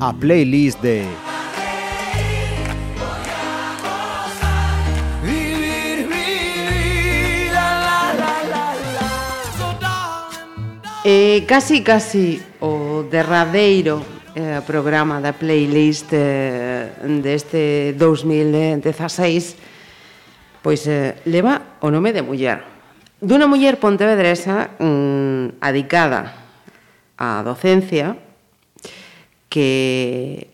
[0.00, 1.04] A playlist de
[11.04, 14.02] E eh, casi casi o derradeiro
[14.34, 16.90] eh, programa da playlist eh,
[17.22, 19.75] deste 2016
[20.66, 22.58] pois eh, leva o nome de muller.
[23.22, 26.34] Dunha muller pontevedresa mm, adicada
[27.14, 28.18] á docencia
[29.46, 30.50] que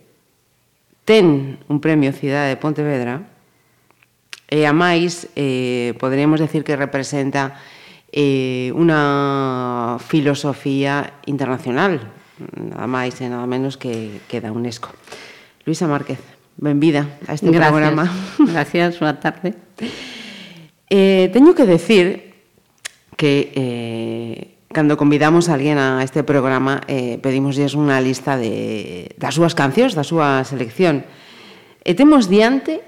[1.08, 3.24] ten un premio Cidade de Pontevedra
[4.52, 7.56] e a máis eh, poderíamos decir que representa
[8.12, 12.04] eh, unha filosofía internacional
[12.52, 14.92] nada máis e nada menos que, que da UNESCO.
[15.64, 18.12] Luisa Márquez benvida a este gracias, programa.
[18.38, 19.54] Gracias, boa tarde.
[20.90, 22.34] Eh, teño que decir
[23.16, 29.36] que eh, cando convidamos a alguén a este programa eh, pedimosles unha lista de, das
[29.36, 31.04] súas cancións, da súa selección.
[31.84, 32.80] E temos diante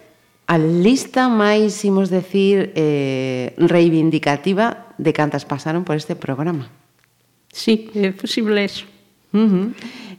[0.47, 6.69] a lista máis, imos decir, eh, reivindicativa de cantas pasaron por este programa.
[7.49, 8.94] Sí, é posible eso.
[9.35, 9.67] Uh -huh.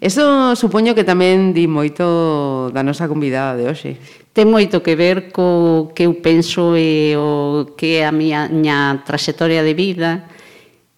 [0.01, 3.95] Eso supoño que tamén di moito da nosa convidada de hoxe.
[4.35, 9.63] Ten moito que ver co que eu penso e o que é a miña traxectoria
[9.63, 10.27] de vida,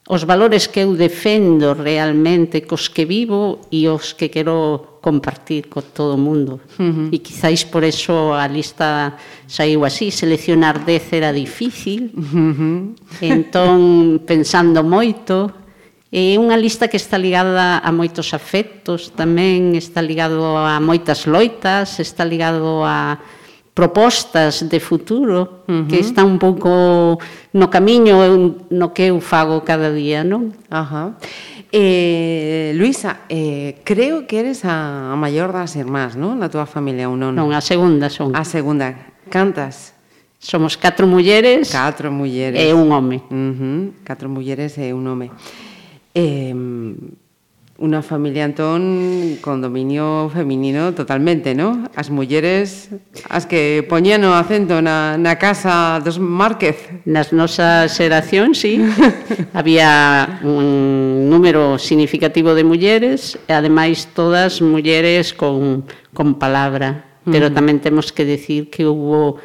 [0.10, 5.84] os valores que eu defendo realmente cos que vivo e os que quero compartir con
[5.94, 6.60] todo o mundo.
[6.80, 7.08] Uh -huh.
[7.14, 12.10] E quizáis por eso a lista saiu así, seleccionar 10 era difícil.
[12.18, 12.80] Uh -huh.
[13.22, 15.67] Entón, pensando moito,
[16.08, 22.00] É unha lista que está ligada a moitos afectos, tamén está ligado a moitas loitas,
[22.00, 23.20] está ligado a
[23.78, 25.86] propostas de futuro uh -huh.
[25.86, 27.20] que está un pouco
[27.54, 28.18] no camiño
[28.72, 30.56] no que eu fago cada día, non?
[30.72, 31.14] Ajá.
[31.70, 36.40] Eh, Luisa, eh, creo que eres a, a maior das irmás, non?
[36.40, 37.36] Na túa familia ou non?
[37.36, 38.32] Non, a segunda son.
[38.34, 38.96] A segunda.
[39.30, 39.94] Cantas?
[40.40, 41.70] Somos catro mulleres.
[41.70, 42.58] Catro mulleres.
[42.58, 43.22] E un home.
[43.30, 43.80] Uh -huh.
[44.08, 45.30] Catro mulleres e un home.
[46.18, 46.52] Eh,
[47.78, 51.86] una familia, Antón, con dominio feminino totalmente, ¿no?
[51.94, 52.90] As mulleres
[53.30, 56.90] as que poñían o acento na, na casa dos Márquez.
[57.06, 58.82] Nas nosas xeracións, sí.
[59.54, 65.86] Había un número significativo de mulleres, e ademais todas mulleres con,
[66.18, 67.06] con palabra.
[67.30, 69.38] Pero tamén temos que decir que hubo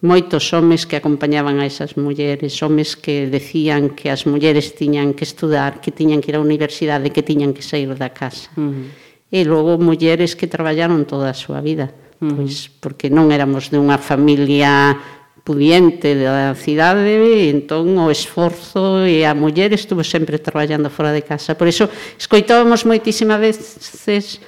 [0.00, 5.28] moitos homes que acompañaban a esas mulleres, homes que decían que as mulleres tiñan que
[5.28, 8.48] estudar, que tiñan que ir á universidade, que tiñan que sair da casa.
[8.56, 8.88] Uh -huh.
[9.30, 12.36] E logo mulleres que traballaron toda a súa vida, uh -huh.
[12.40, 14.96] pois porque non éramos de unha familia
[15.44, 21.20] pudiente da cidade, e entón o esforzo e a muller estuvo sempre traballando fora de
[21.20, 21.52] casa.
[21.56, 24.40] Por iso escoitábamos moitísimas veces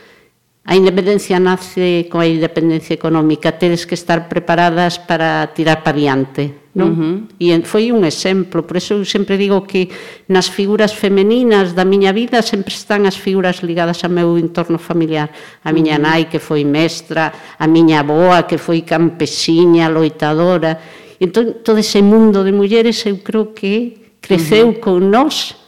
[0.62, 6.90] A independencia nace coa independencia económica, tedes que estar preparadas para tirar para diante, non?
[6.94, 7.16] Uh -huh.
[7.42, 9.90] E foi un exemplo, por eso eu sempre digo que
[10.30, 15.34] nas figuras femeninas da miña vida sempre están as figuras ligadas ao meu entorno familiar.
[15.66, 16.06] A miña uh -huh.
[16.06, 20.78] nai que foi mestra, a miña aboa que foi campesiña, loitadora.
[21.18, 24.80] Entón, todo ese mundo de mulleres eu creo que creceu uh -huh.
[24.80, 25.58] con nós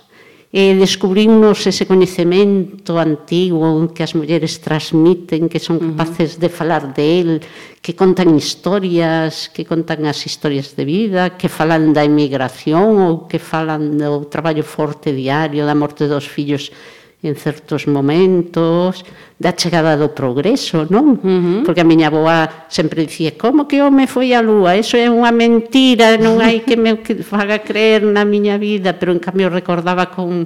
[0.54, 7.04] eh, descubrimos ese coñecemento antigo que as mulleres transmiten, que son capaces de falar de
[7.18, 7.30] él,
[7.82, 13.42] que contan historias, que contan as historias de vida, que falan da emigración ou que
[13.42, 16.70] falan do traballo forte diario, da morte dos fillos
[17.24, 19.00] en certos momentos
[19.40, 21.16] da chegada do progreso, non?
[21.16, 21.60] Uh -huh.
[21.64, 24.76] Porque a miña aboa sempre dicía como que home foi a lúa?
[24.76, 29.20] Eso é unha mentira, non hai que me faga creer na miña vida, pero en
[29.24, 30.44] cambio recordaba con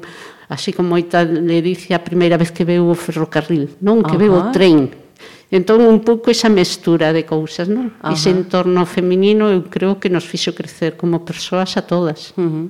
[0.48, 4.00] así con moita le dice a primeira vez que veu o ferrocarril, non?
[4.06, 4.22] Que uh -huh.
[4.22, 5.07] veu o tren
[5.50, 7.88] Entón, un pouco esa mestura de cousas, non?
[8.04, 8.12] Ajá.
[8.12, 12.36] Ese entorno feminino eu creo que nos fixo crecer como persoas a todas.
[12.36, 12.66] Uh -huh.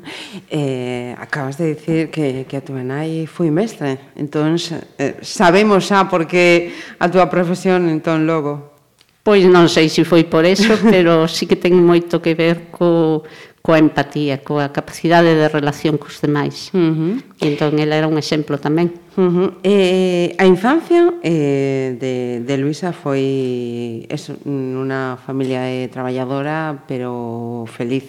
[0.46, 4.54] eh, acabas de dicir que, que a túa nai foi mestre, entón
[4.94, 6.70] eh, sabemos xa porque
[7.02, 8.78] a túa profesión entón logo.
[9.26, 13.26] Pois non sei se foi por eso, pero sí que ten moito que ver co,
[13.62, 16.70] coa empatía, coa capacidade de relación cos demais.
[16.72, 17.14] Uh -huh.
[17.42, 18.94] E entón, ela era un exemplo tamén.
[19.18, 19.48] Uh -huh.
[19.66, 28.06] eh, a infancia eh, de, de Luisa foi eso, unha familia eh, traballadora, pero feliz.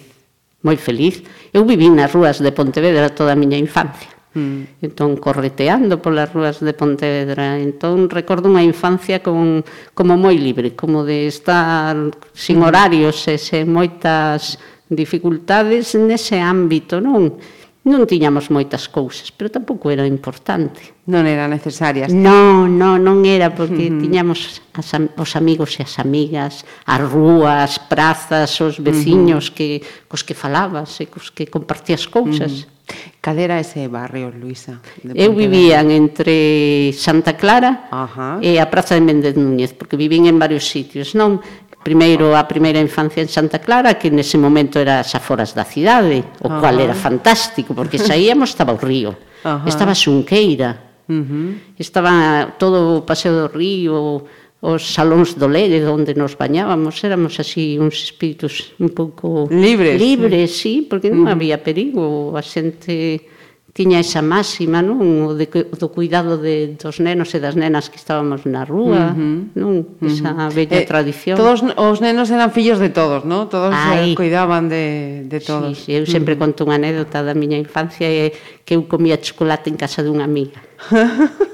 [0.62, 1.24] Moi feliz.
[1.52, 4.12] Eu viví nas rúas de Pontevedra toda a miña infancia.
[4.34, 4.86] Mm.
[4.86, 7.58] Entón, correteando polas rúas de Pontevedra.
[7.58, 9.66] Entón, recordo unha infancia con,
[9.96, 11.96] como moi libre, como de estar
[12.30, 12.64] sin mm.
[12.64, 14.60] horarios e sen moitas
[14.90, 17.38] dificultades nese ámbito, non?
[17.80, 20.92] Non tiñamos moitas cousas, pero tampouco era importante.
[21.08, 22.12] Non eran necesarias.
[22.12, 24.02] Non, non, non era, porque uh -huh.
[24.04, 29.56] tiñamos as, os amigos e as amigas, as rúas, prazas, os veciños uh -huh.
[29.56, 29.68] que,
[30.04, 32.52] cos que falabas e cos que compartías cousas.
[32.52, 32.78] Uh -huh.
[33.24, 34.84] Cadera ese barrio, Luisa?
[35.16, 38.36] Eu vivían entre Santa Clara Ajá.
[38.36, 38.44] Uh -huh.
[38.44, 41.40] e a Praza de Méndez Núñez, porque vivín en varios sitios, non?
[41.82, 46.24] primeiro a primeira infancia en Santa Clara, que nese momento era as aforas da cidade,
[46.44, 46.60] o -huh.
[46.60, 49.64] cual era fantástico, porque saíamos estaba o río, -huh.
[49.64, 50.76] estaba Xunqueira,
[51.08, 51.48] uh -huh.
[51.80, 54.28] estaba todo o paseo do río,
[54.60, 60.52] os salóns do Lede onde nos bañábamos, éramos así uns espíritus un pouco libres, libres,
[60.52, 61.32] sí, porque non uh -huh.
[61.32, 63.24] había perigo, a xente
[63.72, 67.98] tiña esa máxima, non, o de, do cuidado de, dos nenos e das nenas que
[68.02, 69.38] estábamos na rúa, uh -huh.
[69.54, 69.72] non,
[70.02, 70.50] esa uh -huh.
[70.50, 71.38] bella eh, tradición.
[71.38, 73.46] Todos os nenos eran fillos de todos, non?
[73.46, 74.18] Todos eh, Ay.
[74.18, 75.78] cuidaban de, de todos.
[75.78, 76.50] Sí, sí, eu sempre uh -huh.
[76.50, 78.34] conto unha anécdota da miña infancia e
[78.66, 80.58] que eu comía chocolate en casa dunha amiga.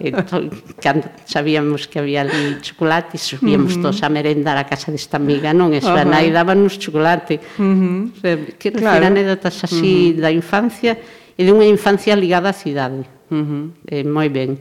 [0.00, 0.50] entón,
[0.80, 3.82] cando sabíamos que había ali chocolate, subíamos uh -huh.
[3.88, 5.72] todos a merendar a casa desta amiga, non?
[5.72, 6.12] Eso, uh -huh.
[6.12, 7.40] nai dábanos chocolate.
[7.56, 8.52] Uh -huh.
[8.60, 9.08] Quero claro.
[9.08, 10.20] anécdotas así uh -huh.
[10.22, 10.92] da infancia,
[11.38, 13.06] e dunha infancia ligada á cidade.
[13.30, 13.64] Uh -huh.
[13.86, 14.58] eh, moi ben.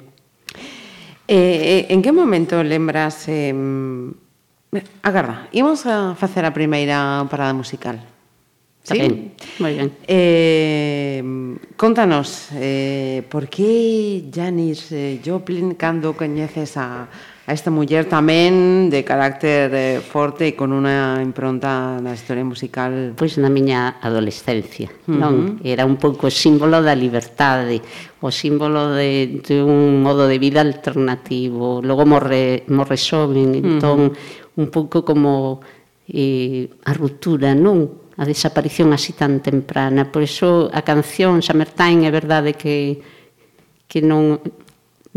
[1.26, 3.26] Eh, eh, en que momento lembras...
[3.26, 3.52] Eh,
[5.02, 7.98] agarda, imos a facer a primeira parada musical.
[8.84, 8.96] Sí?
[9.00, 9.90] Ben, moi ben.
[10.08, 11.20] Eh,
[11.76, 17.08] contanos, eh, por que Janis eh, Joplin cando coñeces a,
[17.48, 23.16] a esta muller tamén de carácter eh, forte e con unha impronta na historia musical.
[23.16, 25.16] Pois na miña adolescencia, uh -huh.
[25.16, 25.36] non?
[25.64, 27.80] Era un pouco símbolo da libertade,
[28.20, 31.80] o símbolo de, de un modo de vida alternativo.
[31.80, 34.60] Logo morre, morre xoven, entón uh -huh.
[34.60, 35.64] un pouco como
[36.12, 38.12] eh, a ruptura, non?
[38.20, 40.12] a desaparición así tan temprana.
[40.12, 43.00] Por iso a canción Summertime é verdade que
[43.88, 44.44] que non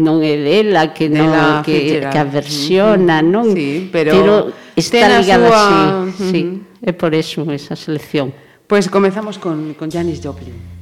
[0.00, 3.52] non é dela que non dela que, que a versiona, non?
[3.52, 4.34] Sí, pero, pero
[4.72, 5.60] está ligada súa...
[5.60, 6.30] sí, uh -huh.
[6.32, 6.40] sí.
[6.80, 8.32] É por eso esa selección.
[8.64, 10.79] Pois pues comezamos con, con Janis Joplin.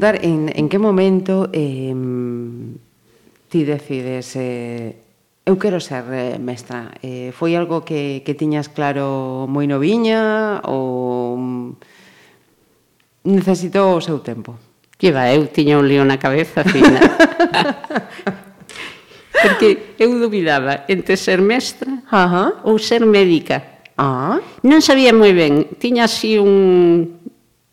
[0.00, 1.94] preguntar en, en que momento eh,
[3.50, 4.96] ti decides eh,
[5.44, 6.96] eu quero ser eh, mestra.
[7.04, 11.68] Eh, foi algo que, que tiñas claro moi noviña ou mm,
[13.28, 14.56] necesitou o seu tempo?
[14.96, 17.00] Que va, eu tiña un lío na cabeza fina.
[19.42, 22.64] Porque eu dubidaba entre ser mestra Ajá.
[22.64, 23.84] ou ser médica.
[24.00, 24.40] Ah.
[24.64, 25.76] Non sabía moi ben.
[25.76, 27.19] Tiña así un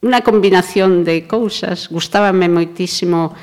[0.01, 1.89] unha combinación de cousas.
[1.89, 3.33] Gustábame moitísimo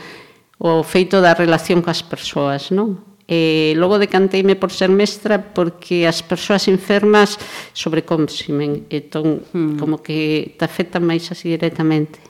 [0.62, 3.14] o feito da relación coas persoas, non?
[3.24, 7.40] E logo decanteime por ser mestra porque as persoas enfermas
[7.72, 9.80] sobrecómsimen, entón hmm.
[9.80, 12.20] como que te afectan máis así directamente.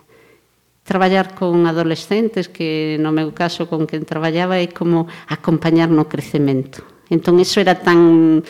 [0.86, 6.86] Traballar con adolescentes, que no meu caso con quen traballaba, é como acompañar no crecemento.
[7.10, 8.40] Entón, iso era tan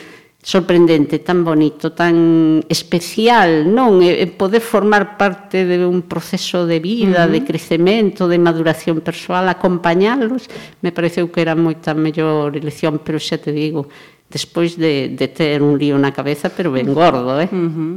[0.45, 3.97] sorprendente, tan bonito, tan especial, non?
[4.05, 7.33] E poder formar parte de un proceso de vida, uh -huh.
[7.33, 10.45] de crecemento, de maduración persoal, acompañalos,
[10.85, 13.89] me pareceu que era moita mellor elección, pero xa te digo,
[14.29, 17.49] despois de, de ter un lío na cabeza, pero ben gordo, eh?
[17.49, 17.93] Uh -huh.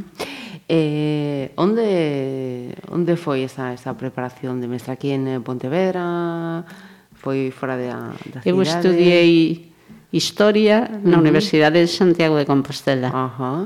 [0.72, 6.64] Eh, onde onde foi esa esa preparación de mestra aquí en Pontevedra?
[7.12, 8.48] Foi fora de a, da cidade?
[8.48, 9.67] Eu estudiei
[10.10, 11.20] Historia na uh -huh.
[11.20, 13.08] Universidade de Santiago de Compostela.
[13.12, 13.60] Uh -huh.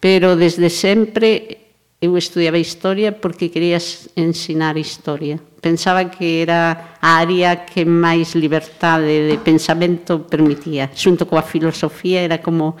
[0.00, 1.68] Pero desde sempre
[2.00, 3.78] eu estudiaba Historia porque quería
[4.14, 5.40] ensinar Historia.
[5.60, 10.92] Pensaba que era a área que máis libertade de pensamento permitía.
[10.94, 12.78] Xunto coa filosofía era como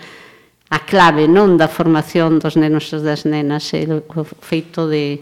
[0.70, 5.18] a clave non da formación dos nenos e das nenas, o feito de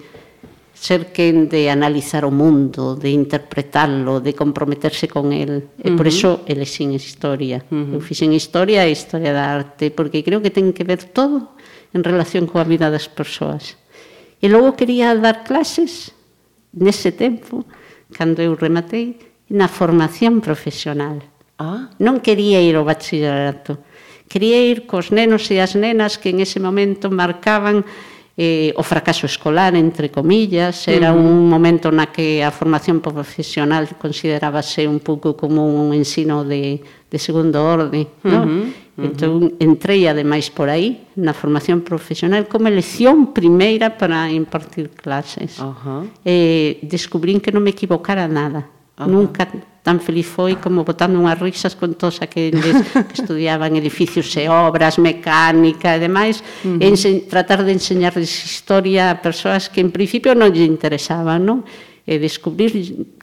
[0.76, 5.72] ser quen de analizar o mundo, de interpretarlo, de comprometerse con el.
[5.80, 7.64] E por eso uh elexín historia.
[7.72, 7.94] Uh -huh.
[7.96, 11.56] Eu fixen historia e historia da arte, porque creo que ten que ver todo
[11.96, 13.80] en relación coa vida das persoas.
[14.36, 16.12] E logo quería dar clases
[16.76, 17.64] nese tempo,
[18.12, 19.16] cando eu rematei,
[19.48, 21.24] na formación profesional.
[21.56, 21.88] Ah.
[21.96, 23.80] Non quería ir ao bachillerato.
[24.28, 27.86] Quería ir cos nenos e as nenas que en ese momento marcaban
[28.36, 31.24] eh, o fracaso escolar, entre comillas, era uh -huh.
[31.24, 37.18] un momento na que a formación profesional considerábase un pouco como un ensino de, de
[37.18, 38.30] segundo orde, uh -huh.
[38.30, 38.40] no?
[38.44, 38.84] Uh -huh.
[38.96, 45.56] Entón, entrei ademais por aí, na formación profesional, como elección primeira para impartir clases.
[45.56, 46.02] Uh -huh.
[46.24, 49.06] eh, descubrín que non me equivocara nada Ajá.
[49.06, 49.46] Nunca
[49.84, 54.98] tan feliz foi como botando unhas risas con todos aqueles que estudiaban edificios e obras,
[54.98, 56.82] mecánica e demais, uh -huh.
[56.82, 61.62] e tratar de enseñarles historia a persoas que en principio non lle interesaban, non?
[62.06, 62.70] e descubrir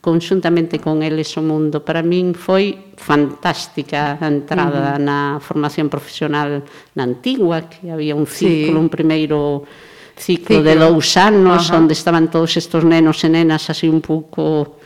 [0.03, 1.80] conjuntamente con eles o mundo.
[1.88, 5.03] Para min foi fantástica a entrada uh -huh.
[5.03, 8.84] na formación profesional na antigua, que había un ciclo, sí.
[8.84, 9.63] un primeiro
[10.20, 10.68] ciclo, ciclo.
[10.68, 11.80] de dous anos, uh -huh.
[11.80, 14.83] onde estaban todos estes nenos e nenas así un pouco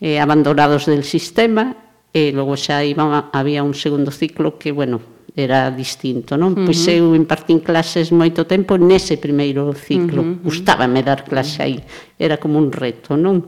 [0.00, 1.76] eh, abandonados del sistema,
[2.12, 5.00] e logo xa iba, había un segundo ciclo que, bueno,
[5.38, 6.54] era distinto, non?
[6.54, 6.98] Pois uh -huh.
[6.98, 10.22] eu impartín clases moito tempo nese primeiro ciclo.
[10.22, 10.42] Uh -huh.
[10.42, 11.78] Gustábame dar clase aí,
[12.18, 13.44] era como un reto, non?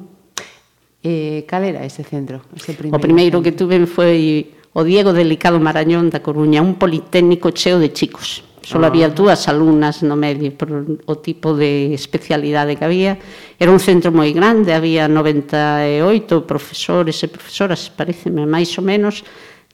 [1.03, 2.45] Eh, cal era ese centro?
[2.55, 3.45] Ese primeiro o primeiro centro?
[3.47, 8.47] que tuve foi o Diego Delicado Marañón da Coruña, un politécnico cheo de chicos.
[8.63, 8.89] Solo ah.
[8.89, 13.17] había dúas alumnas no medio por o tipo de especialidade que había.
[13.57, 19.25] Era un centro moi grande, había 98 profesores e profesoras, pareceme máis ou menos,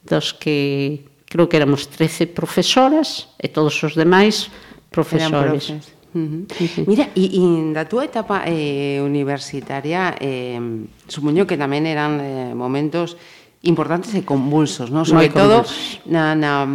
[0.06, 4.48] dos que creo que éramos 13 profesoras e todos os demais
[4.94, 5.74] profesores.
[6.14, 6.42] Uh -huh.
[6.54, 6.80] sí, sí.
[6.86, 7.42] Mira, e, e
[7.74, 10.56] da túa etapa eh, universitaria eh,
[11.10, 13.18] supoño que tamén eran eh, momentos
[13.66, 15.04] importantes e convulsos, ¿no?
[15.04, 15.66] sobre todo
[16.06, 16.70] na, na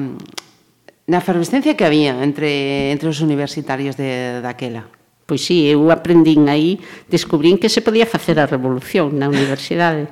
[1.07, 4.89] na efervescencia que había entre, entre os universitarios de, daquela?
[5.25, 6.75] Pois sí, eu aprendín aí,
[7.07, 10.11] descubrín que se podía facer a revolución na universidade.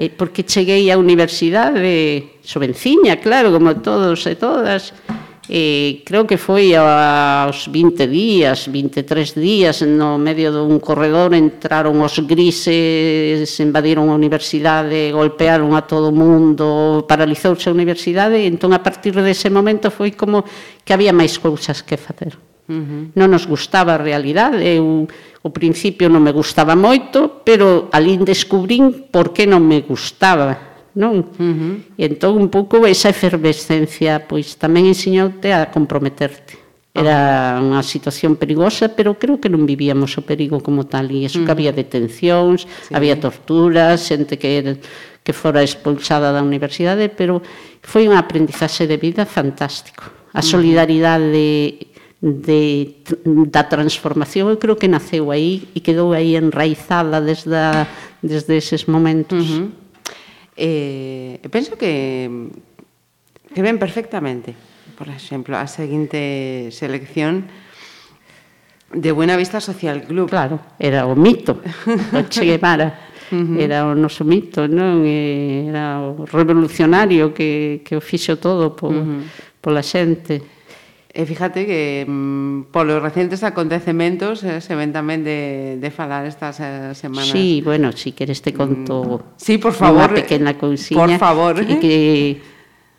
[0.00, 4.96] E porque cheguei á universidade, sovenciña, claro, como todos e todas,
[5.50, 12.22] eh, creo que foi aos 20 días, 23 días, no medio dun corredor entraron os
[12.22, 18.78] grises, invadiron a universidade, golpearon a todo o mundo, paralizouse a universidade, e entón a
[18.78, 20.46] partir dese momento foi como
[20.86, 22.38] que había máis cousas que facer.
[22.70, 23.02] Uh -huh.
[23.18, 25.10] Non nos gustaba a realidade, eu
[25.42, 31.22] o principio non me gustaba moito, pero alín descubrín por que non me gustaba non?
[31.38, 31.74] Uh -huh.
[31.94, 36.58] E entón un pouco esa efervescencia pois tamén ensiñoute a comprometerte.
[36.90, 41.38] Era unha situación perigosa, pero creo que non vivíamos o perigo como tal e iso
[41.38, 41.46] uh -huh.
[41.46, 42.90] que había detencións, sí.
[42.90, 44.74] había torturas, xente que era,
[45.22, 47.38] que fora expulsada da universidade, pero
[47.78, 50.10] foi un aprendizaxe de vida fantástico.
[50.34, 51.50] A solidaridade de,
[52.18, 52.60] de
[53.50, 57.86] da transformación eu creo que naceu aí e quedou aí enraizada desde,
[58.18, 59.46] desde eses momentos.
[59.46, 59.89] Uh -huh.
[60.56, 62.28] Eh, e eh, penso que
[63.54, 64.54] que ven perfectamente.
[64.96, 67.48] Por exemplo, a seguinte selección
[68.92, 70.28] de Buena Vista Social Club.
[70.28, 71.62] Claro, era o mito
[72.14, 73.10] o Che Guevara.
[73.30, 73.62] Uh -huh.
[73.62, 75.06] Era o noso mito, non?
[75.06, 79.22] Era o revolucionario que, que o fixo todo por, uh -huh.
[79.62, 80.59] pola xente
[81.10, 86.62] E fíjate que mm, polos recentes acontecementos eh, se ven tamén de, de falar estas
[86.62, 87.34] eh, semanas.
[87.34, 91.02] Sí, bueno, si queres te mm, conto mm, sí, por favor, unha pequena cousiña.
[91.02, 91.54] Por favor.
[91.66, 91.96] Que, que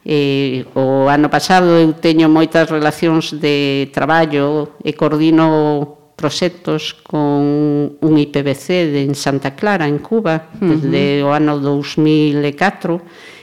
[0.03, 8.13] eh, o ano pasado eu teño moitas relacións de traballo e coordino proxectos con un
[8.19, 10.67] IPBC de, en Santa Clara, en Cuba, uh -huh.
[10.67, 13.01] desde o ano 2004,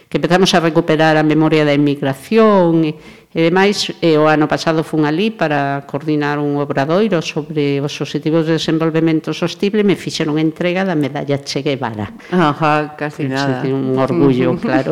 [0.09, 2.97] que empezamos a recuperar a memoria da emigración e
[3.39, 8.51] E demais, eh, o ano pasado fun ali para coordinar un obradoiro sobre os objetivos
[8.51, 12.19] de desenvolvemento sostible, me fixeron entrega da medalla Che Guevara.
[12.35, 13.63] Ajá, casi nada.
[13.63, 14.91] Un orgullo, claro.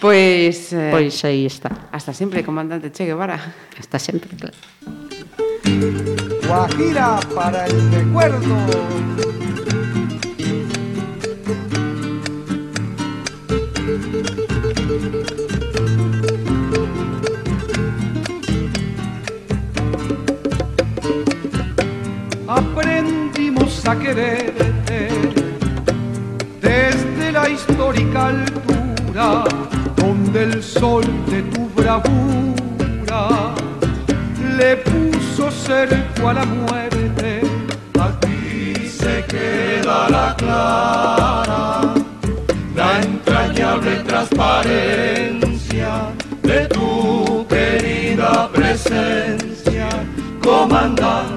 [0.00, 0.72] Pois...
[0.72, 1.92] Eh, pois aí está.
[1.92, 3.36] Hasta sempre, comandante Che Guevara.
[3.76, 4.56] Hasta sempre, claro.
[6.48, 8.56] Guajira para el recuerdo.
[22.56, 25.08] Aprendimos a quererte
[26.60, 29.44] desde la histórica altura
[29.96, 33.54] donde el sol de tu bravura
[34.56, 37.40] le puso cerco a la muerte.
[38.00, 41.80] Aquí se queda la clara,
[42.76, 45.90] la entrañable transparencia
[46.42, 49.88] de tu querida presencia,
[50.42, 51.33] comandante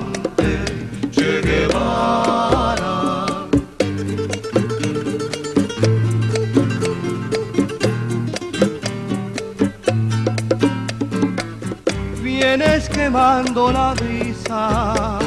[12.97, 15.19] quemando la brisa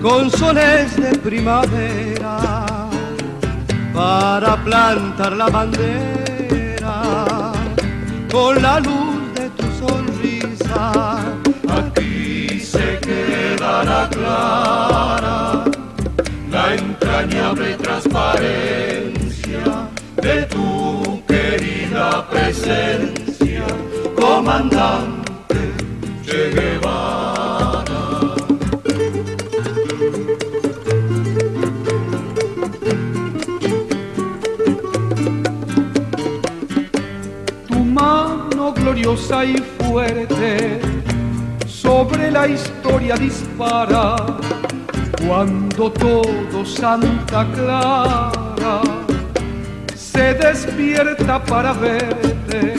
[0.00, 2.36] con soles de primavera
[3.92, 6.96] para plantar la bandera
[8.32, 10.82] con la luz de tu sonrisa.
[11.78, 15.64] Aquí se quedará clara
[16.50, 19.64] la entrañable transparencia
[20.26, 23.64] de tu querida presencia,
[24.18, 25.25] comandante
[37.68, 40.78] Tu mano gloriosa y fuerte
[41.66, 44.16] sobre la historia dispara
[45.26, 48.82] cuando todo Santa Clara
[49.94, 52.74] se despierta para verte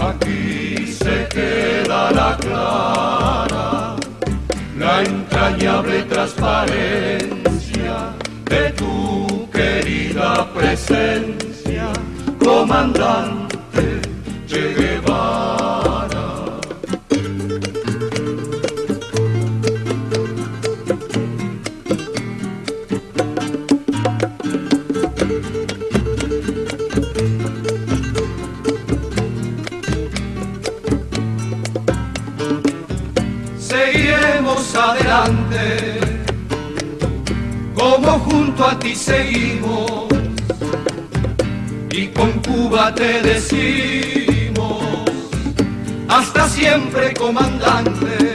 [0.00, 0.65] aquí
[1.06, 3.96] se queda la clara,
[4.76, 7.96] la entrañable transparencia
[8.52, 11.86] de tu querida presencia,
[12.44, 13.84] comandante
[38.64, 40.06] a ti seguimos,
[41.90, 44.82] y con Cuba te decimos,
[46.08, 48.25] hasta siempre comandante.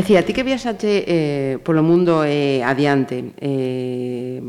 [0.00, 4.40] Decía, ti que viaxache eh, polo mundo eh, adiante, eh,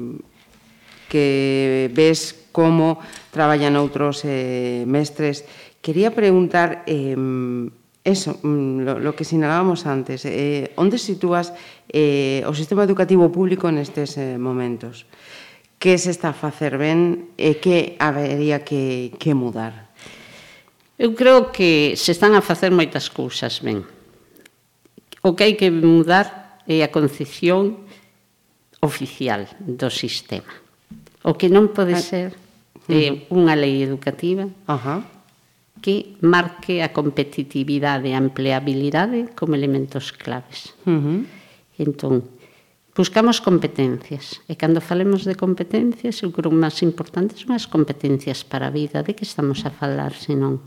[1.12, 3.04] que ves como
[3.36, 5.44] traballan outros eh, mestres,
[5.84, 7.20] quería preguntar eh,
[8.00, 11.52] eso, mm, lo, lo que sinalábamos antes, eh, onde sitúas
[11.92, 15.04] eh, o sistema educativo público nestes eh, momentos?
[15.76, 19.92] Que se está a facer ben e que habería que, que mudar?
[20.96, 23.84] Eu creo que se están a facer moitas cousas ben.
[25.22, 27.86] O que hai que mudar é a concepción
[28.82, 30.50] oficial do sistema.
[31.22, 32.34] O que non pode ser
[32.90, 35.02] é unha lei educativa uh
[35.82, 40.78] que marque a competitividade e a empleabilidade como elementos claves.
[40.86, 41.20] Uh -huh.
[41.82, 42.30] Entón,
[42.94, 44.38] buscamos competencias.
[44.46, 48.74] E cando falemos de competencias, eu creo que máis importante son as competencias para a
[48.74, 49.02] vida.
[49.02, 50.62] De que estamos a falar, senón?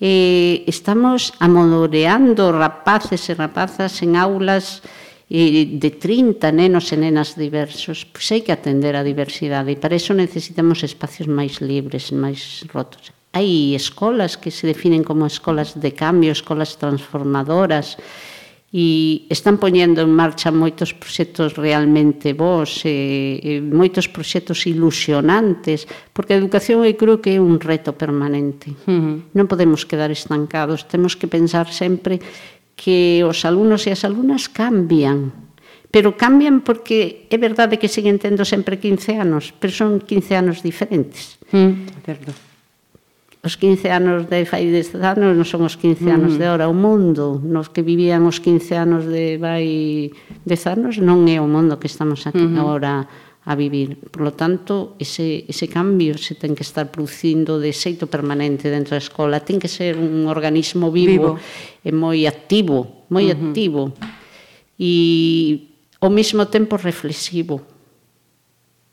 [0.00, 4.82] eh, estamos amodoreando rapaces e rapazas en aulas
[5.26, 9.98] eh, de 30 nenos e nenas diversos, pois hai que atender a diversidade e para
[9.98, 13.10] iso necesitamos espacios máis libres, máis rotos.
[13.34, 18.00] Hai escolas que se definen como escolas de cambio, escolas transformadoras,
[18.68, 26.36] e están poñendo en marcha moitos proxectos realmente bons, e, e moitos proxectos ilusionantes, porque
[26.36, 28.76] a educación eu creo que é un reto permanente.
[28.84, 29.16] Uh -huh.
[29.32, 32.20] Non podemos quedar estancados, temos que pensar sempre
[32.76, 35.32] que os alumnos e as alumnas cambian,
[35.88, 40.60] pero cambian porque é verdade que siguen tendo sempre 15 anos, pero son 15 anos
[40.60, 41.40] diferentes.
[41.56, 42.47] Mm, certo.
[43.38, 46.10] Os 15 anos de fai 10 anos non son os 15 mm.
[46.10, 46.66] anos de ahora.
[46.66, 50.10] O mundo nos que vivían os 15 anos de vai
[50.42, 52.62] 10 anos non é o mundo que estamos aquí uh -huh.
[52.66, 52.92] agora
[53.48, 53.96] a vivir.
[54.10, 58.98] Por lo tanto, ese, ese cambio se ten que estar producindo de xeito permanente dentro
[58.98, 59.40] da escola.
[59.40, 61.86] Ten que ser un organismo vivo, vivo.
[61.86, 63.38] e moi activo, moi uh -huh.
[63.38, 63.94] activo.
[64.76, 64.92] E
[66.02, 67.77] ao mesmo tempo reflexivo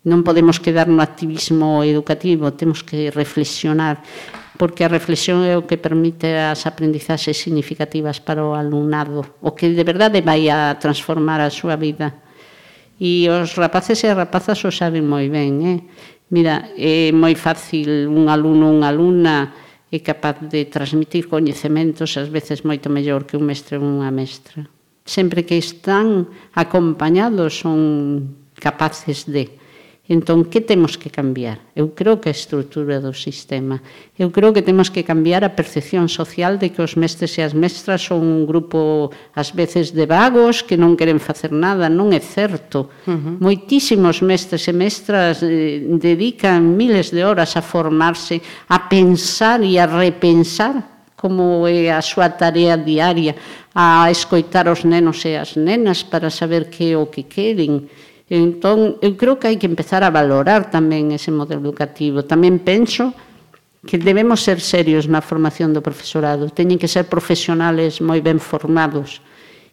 [0.06, 4.06] Non podemos quedar no activismo educativo, temos que reflexionar,
[4.54, 9.74] porque a reflexión é o que permite as aprendizaxes significativas para o alumnado, o que
[9.74, 12.22] de verdade vai a transformar a súa vida.
[13.02, 15.80] E os rapaces e rapazas o saben moi ben, eh?
[16.30, 19.58] Mira, é moi fácil un aluno ou unha alumna
[19.90, 24.70] é capaz de transmitir coñecementos ás veces moito mellor que un mestre ou unha mestra.
[25.02, 29.65] Sempre que están acompañados son capaces de
[30.06, 31.58] Entón, que temos que cambiar?
[31.74, 33.82] Eu creo que a estrutura do sistema.
[34.14, 37.58] Eu creo que temos que cambiar a percepción social de que os mestres e as
[37.58, 41.90] mestras son un grupo, ás veces, de vagos que non queren facer nada.
[41.90, 42.94] Non é certo.
[43.10, 43.36] Uh -huh.
[43.42, 49.90] Moitísimos mestres e mestras eh, dedican miles de horas a formarse, a pensar e a
[49.90, 53.34] repensar como é a súa tarea diaria,
[53.74, 57.90] a escoitar os nenos e as nenas para saber que é o que queren.
[58.26, 62.26] Entón, eu creo que hai que empezar a valorar tamén ese modelo educativo.
[62.26, 63.14] Tamén penso
[63.86, 66.50] que debemos ser serios na formación do profesorado.
[66.50, 69.22] Teñen que ser profesionales moi ben formados.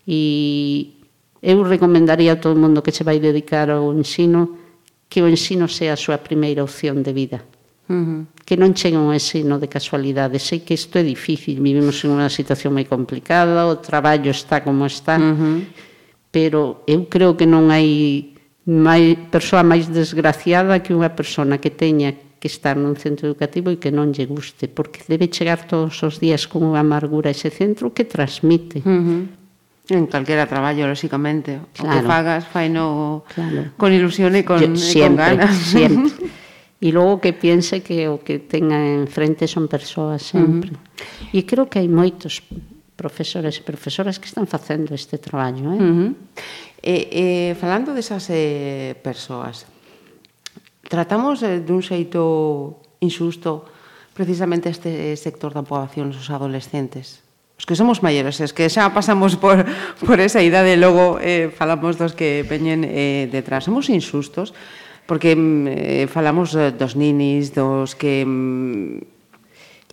[0.04, 1.00] E
[1.40, 4.60] eu recomendaría a todo mundo que se vai dedicar ao ensino
[5.08, 7.40] que o ensino sea a súa primeira opción de vida.
[7.88, 8.20] Uh -huh.
[8.44, 10.36] Que non chegue un ensino de casualidade.
[10.36, 14.84] Sei que isto é difícil, vivimos en unha situación moi complicada, o traballo está como
[14.84, 15.56] está, uh -huh.
[16.28, 18.31] pero eu creo que non hai
[18.66, 23.78] mai, persoa máis desgraciada que unha persona que teña que estar nun centro educativo e
[23.78, 27.94] que non lle guste, porque debe chegar todos os días con unha amargura ese centro
[27.94, 28.82] que transmite.
[28.82, 29.22] Uh -huh.
[29.90, 31.62] En calquera traballo, lóxicamente.
[31.74, 31.86] Claro.
[31.86, 33.74] O que fagas, faino claro.
[33.78, 35.54] con ilusión e con, Yo, siempre, e con ganas.
[35.74, 36.10] Siempre,
[36.82, 40.74] E logo que piense que o que tenga enfrente son persoas sempre.
[40.74, 41.38] Uh -huh.
[41.38, 42.42] E creo que hai moitos
[42.96, 45.72] profesores e profesoras que están facendo este traballo.
[45.72, 45.78] Eh?
[45.78, 46.10] Uh -huh.
[46.82, 47.24] e, e,
[47.56, 49.66] falando desas eh, persoas,
[50.86, 53.64] tratamos eh, dun xeito insusto
[54.12, 57.24] precisamente este sector da poboación os adolescentes.
[57.56, 59.64] Os que somos maiores, es que xa pasamos por,
[60.06, 63.64] por esa idade, logo eh, falamos dos que veñen eh, detrás.
[63.64, 64.52] Somos insustos,
[65.06, 69.11] porque mm, eh, falamos eh, dos ninis, dos que mm,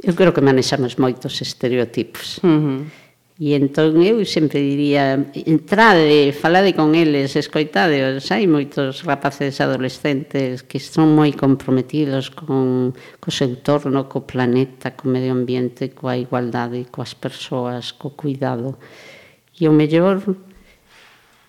[0.03, 2.39] eu creo que manexamos moitos estereotipos.
[2.39, 2.81] Uh -huh.
[3.39, 8.27] E entón eu sempre diría, entrade, falade con eles, escoitadeos.
[8.35, 12.91] Hai moitos rapaces adolescentes que son moi comprometidos con
[13.23, 18.75] co seu entorno, co planeta, co medio ambiente, coa igualdade, coas persoas, co cuidado.
[19.55, 20.19] E o mellor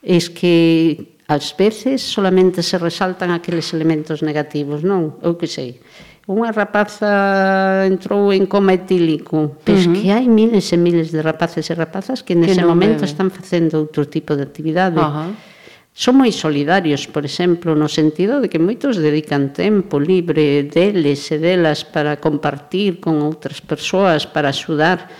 [0.07, 5.19] é que ás veces solamente se resaltan aqueles elementos negativos, non?
[5.27, 5.83] Eu que sei.
[6.31, 7.11] Unha rapaza
[7.91, 9.59] entrou en coma etílico.
[9.67, 9.95] Pois uh -huh.
[9.99, 13.11] que hai miles e miles de rapaces e rapazas que nese que momento bebe.
[13.11, 15.03] están facendo outro tipo de actividade.
[15.03, 15.33] Uh -huh
[15.91, 21.37] son moi solidarios, por exemplo, no sentido de que moitos dedican tempo libre deles e
[21.37, 25.11] delas para compartir con outras persoas, para axudar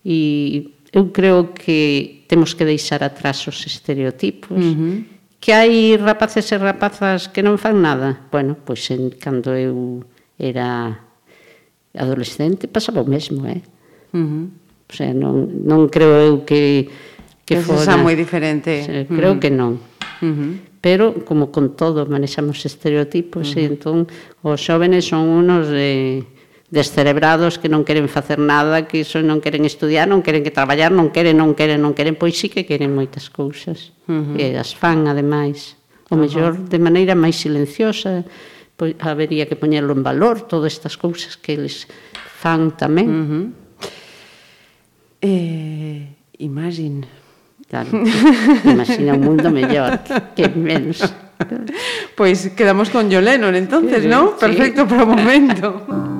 [0.00, 4.58] e eu creo que temos que deixar atrás os estereotipos.
[4.58, 4.96] Uh -huh.
[5.38, 8.26] Que hai rapaces e rapazas que non fan nada.
[8.32, 10.00] Bueno, pois en cando eu
[10.38, 11.00] era
[11.94, 13.62] adolescente, pasaba o mesmo, eh?
[14.12, 14.44] Uh -huh.
[14.90, 16.90] O sea, non, non creo eu que
[17.46, 17.96] que, que fora...
[17.96, 18.82] moi diferente.
[18.82, 19.42] O sea, creo uh -huh.
[19.42, 19.78] que non.
[20.20, 20.52] Uh -huh.
[20.84, 23.60] Pero, como con todo, manexamos estereotipos, uh -huh.
[23.60, 23.98] e entón
[24.42, 26.24] os xóvenes son unos de
[26.74, 30.90] descerebrados que non queren facer nada, que iso non queren estudiar, non queren que traballar,
[30.90, 33.94] non queren, non queren, non queren, pois sí que queren moitas cousas.
[34.10, 34.40] Uh -huh.
[34.40, 35.78] E as fan, ademais.
[36.10, 36.20] O uh -huh.
[36.20, 41.38] mellor de maneira máis silenciosa, uh pois habería que poñerlo en valor todas estas cousas
[41.38, 41.86] que eles
[42.40, 43.08] fan tamén.
[43.08, 43.44] Uh -huh.
[45.22, 46.00] eh,
[46.38, 47.06] imagine.
[47.70, 47.90] Claro,
[48.64, 49.98] imagina un mundo mellor
[50.36, 51.00] que menos.
[52.14, 54.38] Pois pues quedamos con Yolenon entonces, non?
[54.38, 54.46] Sí.
[54.46, 55.66] Perfecto para o momento.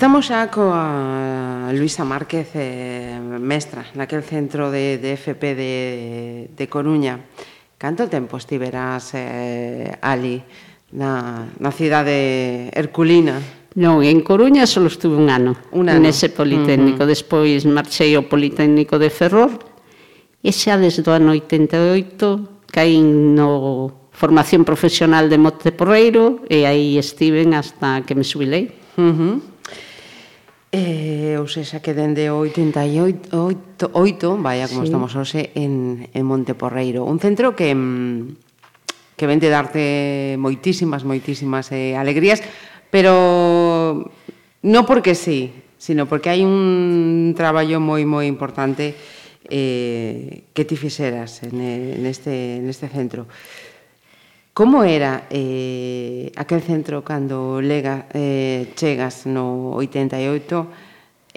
[0.00, 5.74] Estamos xa coa Luisa Márquez, eh, mestra, naquel centro de, de FP de,
[6.56, 7.20] de Coruña.
[7.76, 10.40] Canto tempo estiverás eh, ali
[10.96, 13.44] na, na cidade herculina?
[13.76, 16.00] Non, en Coruña só estuve un ano, un ano.
[16.00, 17.04] nese Politécnico.
[17.04, 17.12] Uh -huh.
[17.12, 19.52] Despois marchei ao Politécnico de Ferrol
[20.40, 26.96] e xa desde o ano 88 caín no formación profesional de Monte Porreiro e aí
[26.96, 28.72] estiven hasta que me subilei.
[28.96, 29.59] Uh -huh.
[30.70, 34.94] Eh, ou seja, que dende 88, 8, 8 vaya como sí.
[34.94, 37.02] estamos hoxe, en, en Monteporreiro.
[37.02, 38.38] Un centro que, mm,
[39.18, 42.38] que vente darte moitísimas, moitísimas eh, alegrías,
[42.86, 44.14] pero
[44.62, 48.94] non porque sí, sino porque hai un traballo moi, moi importante
[49.50, 51.58] eh, que ti fixeras en,
[51.98, 53.26] neste, neste centro.
[54.52, 60.66] Como era eh, aquel centro cando lega, eh, chegas no 88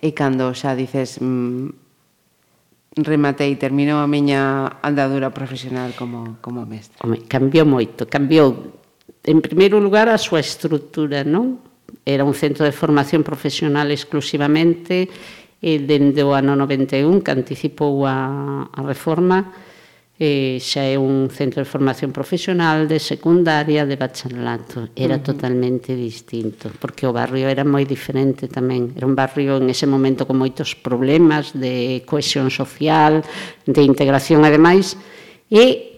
[0.01, 1.69] e cando xa dices mm,
[3.05, 6.97] rematei, terminou a miña andadura profesional como, como mestre?
[7.05, 8.81] Home, cambiou moito, cambiou
[9.23, 11.61] en primeiro lugar a súa estrutura, non?
[12.09, 15.05] Era un centro de formación profesional exclusivamente
[15.61, 19.53] e dende o ano 91 que anticipou a, a reforma
[20.23, 24.87] eh, xa é un centro de formación profesional de secundaria, de bacharelato.
[24.95, 25.27] Era uh -huh.
[25.35, 28.95] totalmente distinto, porque o barrio era moi diferente tamén.
[28.95, 33.19] Era un barrio en ese momento con moitos problemas de cohesión social,
[33.67, 34.95] de integración ademais,
[35.51, 35.91] e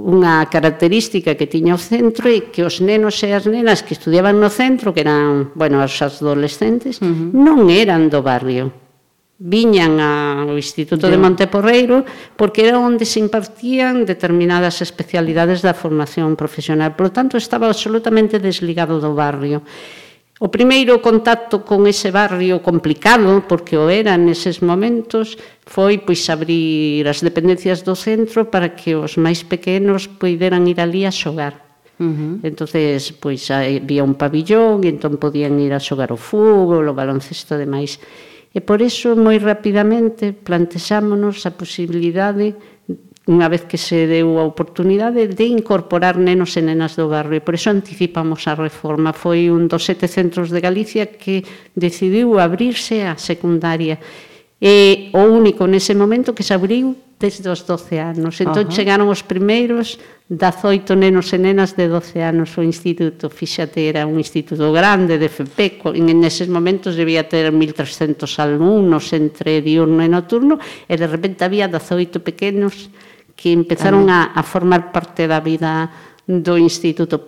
[0.00, 4.40] unha característica que tiña o centro é que os nenos e as nenas que estudiaban
[4.42, 7.30] no centro, que eran, bueno, os adolescentes, uh -huh.
[7.30, 8.89] non eran do barrio,
[9.40, 12.04] viñan ao Instituto de Monteporreiro
[12.36, 16.92] porque era onde se impartían determinadas especialidades da formación profesional.
[16.92, 19.64] Por lo tanto, estaba absolutamente desligado do barrio.
[20.40, 27.04] O primeiro contacto con ese barrio complicado, porque o era neses momentos, foi pois abrir
[27.08, 31.64] as dependencias do centro para que os máis pequenos poideran ir ali a xogar.
[32.00, 32.34] Uh -huh.
[32.48, 37.60] entonces pois había un pabillón e entón podían ir a xogar o fútbol, o baloncesto
[37.60, 38.00] e demais.
[38.50, 42.58] E por iso moi rapidamente plantexámonos a posibilidade
[43.30, 47.38] unha vez que se deu a oportunidade de incorporar nenos e nenas do barrio.
[47.38, 49.14] E por iso anticipamos a reforma.
[49.14, 51.46] Foi un dos sete centros de Galicia que
[51.78, 54.02] decidiu abrirse a secundaria.
[54.60, 58.36] E o único nese momento que se abriu desde os 12 anos.
[58.40, 58.76] Entón Ajá.
[58.76, 59.96] chegaron os primeiros
[60.28, 63.32] 18 nenos e nenas de 12 anos o instituto.
[63.32, 65.80] Fíxate, era un instituto grande de FP.
[65.96, 71.64] En, neses momentos debía ter 1.300 alumnos entre diurno e nocturno e de repente había
[71.64, 72.92] 18 pequenos
[73.32, 75.88] que empezaron a, a formar parte da vida
[76.28, 77.24] do instituto.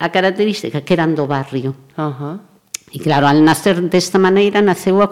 [0.00, 1.72] A característica que eran do barrio.
[1.96, 2.57] Ajá
[2.92, 5.08] E claro, al nacer desta maneira naceu a,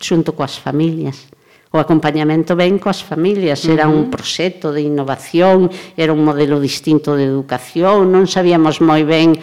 [0.00, 1.28] xunto coas familias.
[1.68, 3.96] O acompañamento ben coas familias, era uh -huh.
[3.96, 9.36] un proxecto de innovación, era un modelo distinto de educación, non sabíamos moi ben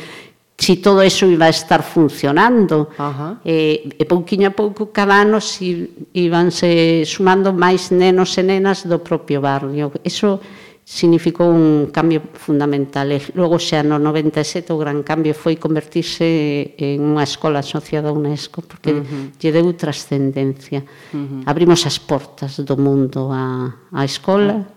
[0.58, 2.90] si todo eso iba a estar funcionando.
[2.98, 3.38] Ajá.
[3.46, 9.04] E, e pouquiño a pouco cada ano si, ibanse sumando máis nenos e nenas do
[9.04, 9.92] propio barrio.
[10.02, 10.40] Eso
[10.86, 13.10] significou un cambio fundamental.
[13.10, 18.16] E logo xa no 97 o gran cambio foi convertirse en unha escola asociada a
[18.16, 19.34] UNESCO, porque uh -huh.
[19.42, 20.86] lle deu trascendencia.
[21.10, 21.42] Uh -huh.
[21.50, 24.76] Abrimos as portas do mundo á, á escola, uh -huh.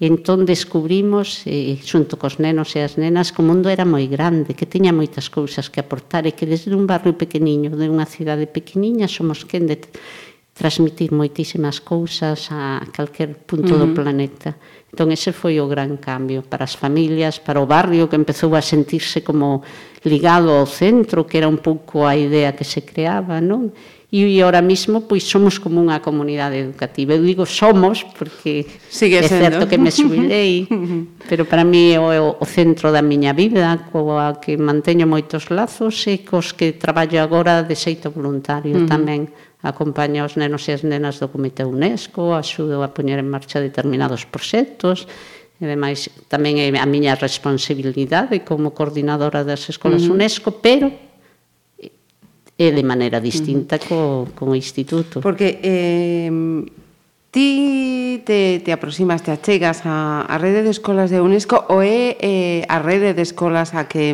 [0.00, 4.08] E entón descubrimos, e, xunto cos nenos e as nenas, que o mundo era moi
[4.08, 8.08] grande, que tiña moitas cousas que aportar e que desde un barrio pequeniño, de unha
[8.08, 9.76] cidade pequeniña, somos quen de
[10.60, 13.88] transmitir moitísimas cousas a calquer punto uh -huh.
[13.88, 14.60] do planeta.
[14.92, 18.60] Entón, ese foi o gran cambio para as familias, para o barrio, que empezou a
[18.60, 19.64] sentirse como
[20.04, 23.72] ligado ao centro, que era un pouco a idea que se creaba, non?
[24.12, 27.14] e ahora mismo pois somos como unha comunidade educativa.
[27.14, 29.38] Eu digo somos porque Sigue é sendo.
[29.38, 30.66] certo que me xubilei,
[31.30, 35.94] pero para mí é o, o centro da miña vida, coa que manteño moitos lazos
[36.10, 38.90] e cos que traballo agora de xeito voluntario uh -huh.
[38.90, 39.30] tamén
[39.62, 44.24] acompaña os nenos e as nenas do Comité UNESCO, axudo a poñer en marcha determinados
[44.24, 45.04] proxectos,
[45.60, 50.16] e demais tamén é a miña responsabilidade como coordinadora das escolas uh -huh.
[50.16, 50.88] UNESCO, pero
[52.56, 54.32] é de maneira distinta uh -huh.
[54.32, 55.20] co, co instituto.
[55.20, 56.32] Porque eh,
[57.30, 62.18] Ti te, te aproximas, te achegas a, a rede de escolas de UNESCO ou é
[62.18, 64.10] eh, a rede de escolas a que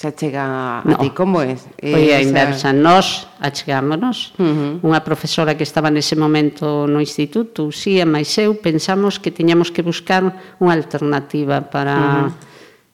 [0.00, 0.96] Xa chega a no.
[0.96, 1.60] ti como é?
[1.76, 2.72] E, Foi a inversa, xa...
[2.72, 4.32] nós achegámonos.
[4.40, 4.88] Uh -huh.
[4.88, 9.84] Unha profesora que estaba nese momento no instituto, Uxía, máis eu, pensamos que tiñamos que
[9.84, 10.22] buscar
[10.56, 12.48] unha alternativa para uh -huh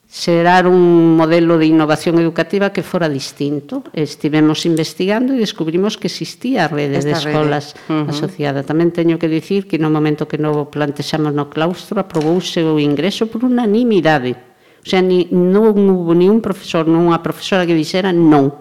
[0.06, 3.82] xerar un modelo de innovación educativa que fora distinto.
[3.92, 7.82] Estivemos investigando e descubrimos que existía a rede Esta de escolas rede.
[7.90, 8.10] Uh -huh.
[8.14, 8.62] asociada.
[8.62, 13.26] Tamén teño que dicir que no momento que novo plantexamos no claustro aprobouse o ingreso
[13.26, 14.45] por unanimidade.
[14.86, 18.54] O sea, ni, non hubo ni un profesor, non unha profesora que dixera non.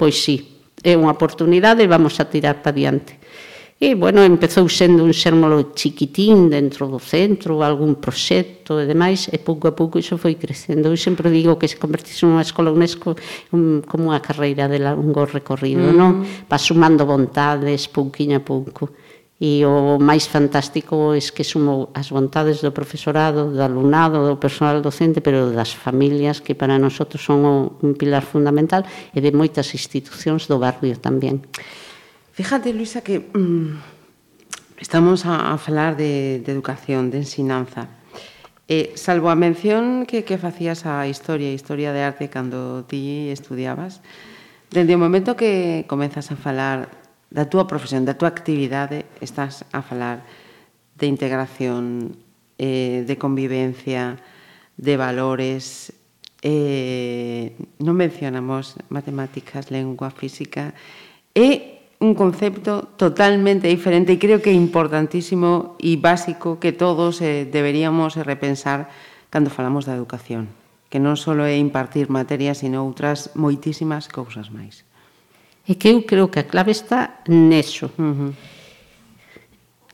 [0.00, 3.20] Pois sí, é unha oportunidade e vamos a tirar para diante.
[3.82, 9.36] E, bueno, empezou sendo un xérmolo chiquitín dentro do centro, algún proxecto e demais, e
[9.42, 10.88] pouco a pouco iso foi crecendo.
[10.88, 13.12] Eu sempre digo que se convertise nunha escola UNESCO
[13.52, 15.98] un, como unha carreira de longo recorrido, mm.
[15.98, 16.24] non?
[16.48, 18.94] Va sumando vontades, pouquinho a pouco
[19.42, 24.78] e o máis fantástico é que sumou as vontades do profesorado, do alumnado, do personal
[24.78, 27.42] docente, pero das familias que para nosotros son
[27.82, 31.42] un pilar fundamental e de moitas institucións do barrio tamén.
[32.38, 37.90] Fíjate, Luisa, que mm, estamos a, a falar de, de educación, de ensinanza.
[38.70, 44.06] Eh, salvo a mención que, que facías a historia, historia de arte cando ti estudiabas,
[44.70, 47.01] dende o momento que comezas a falar
[47.32, 50.20] da túa profesión, da túa actividade, estás a falar
[51.00, 52.12] de integración,
[52.60, 54.20] eh, de convivencia,
[54.76, 55.96] de valores.
[56.44, 60.76] Eh, non mencionamos matemáticas, lengua, física.
[61.32, 67.48] É un concepto totalmente diferente e creo que é importantísimo e básico que todos eh,
[67.48, 68.92] deberíamos repensar
[69.32, 70.52] cando falamos da educación,
[70.92, 74.84] que non só é impartir materias, sino outras moitísimas cousas máis.
[75.68, 77.86] E que eu creo que a clave está neso.
[77.98, 78.32] Uh -huh.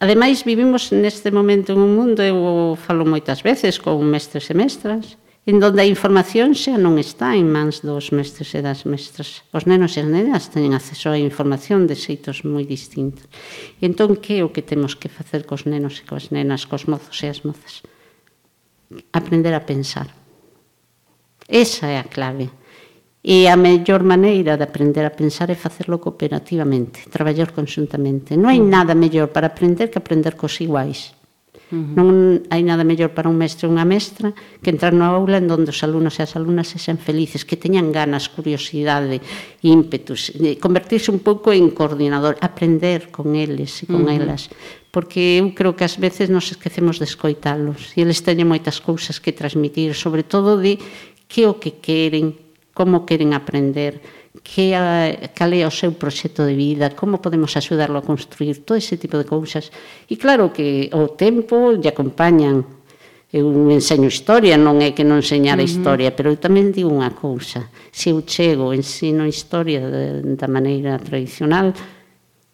[0.00, 5.18] Ademais, vivimos neste momento en un mundo, eu falo moitas veces con mestres e mestras,
[5.48, 9.42] en donde a información xa non está en mans dos mestres e das mestras.
[9.50, 13.26] Os nenos e as nenas teñen acceso á información de xeitos moi distintos.
[13.80, 16.86] E entón, que é o que temos que facer cos nenos e coas nenas, cos
[16.86, 17.82] mozos e as mozas?
[19.10, 20.12] Aprender a pensar.
[21.48, 22.52] Esa é a clave.
[23.28, 28.40] E a mellor maneira de aprender a pensar é facerlo cooperativamente, traballar conjuntamente.
[28.40, 28.72] Non hai mm.
[28.72, 31.12] nada mellor para aprender que aprender cos iguais.
[31.68, 31.92] Uh -huh.
[31.92, 32.08] Non
[32.48, 34.32] hai nada mellor para un mestre ou unha mestra
[34.64, 37.92] que entrar na aula en donde os alumnos e as alumnas sexan felices, que teñan
[37.92, 39.20] ganas, curiosidade,
[39.60, 44.24] ímpetus, convertirse un pouco en coordinador, aprender con eles e con uh -huh.
[44.24, 44.48] elas,
[44.88, 49.20] porque eu creo que ás veces nos esquecemos de escoitalos e eles teñen moitas cousas
[49.20, 50.80] que transmitir, sobre todo de
[51.28, 52.47] que o que queren,
[52.78, 53.98] como queren aprender,
[54.46, 58.78] que a, cal é o seu proxecto de vida, como podemos axudarlo a construir, todo
[58.78, 59.74] ese tipo de cousas.
[60.06, 62.62] E claro que o tempo lle acompañan.
[63.28, 65.74] Eu enseño historia, non é que non enseñara uh -huh.
[65.74, 67.66] historia, pero eu tamén digo unha cousa.
[67.90, 71.74] Se eu chego, ensino historia de, da maneira tradicional,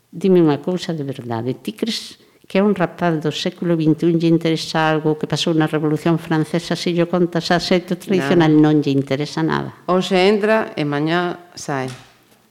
[0.08, 1.60] dime unha cousa de verdade.
[1.60, 2.23] Ti crees
[2.54, 6.78] que é un rapaz do século XXI lle interesa algo que pasou na Revolución Francesa
[6.78, 8.62] se lle contas a xeito tradicional claro.
[8.62, 9.74] non lle interesa nada.
[9.90, 11.90] Hoxe entra e mañá sai.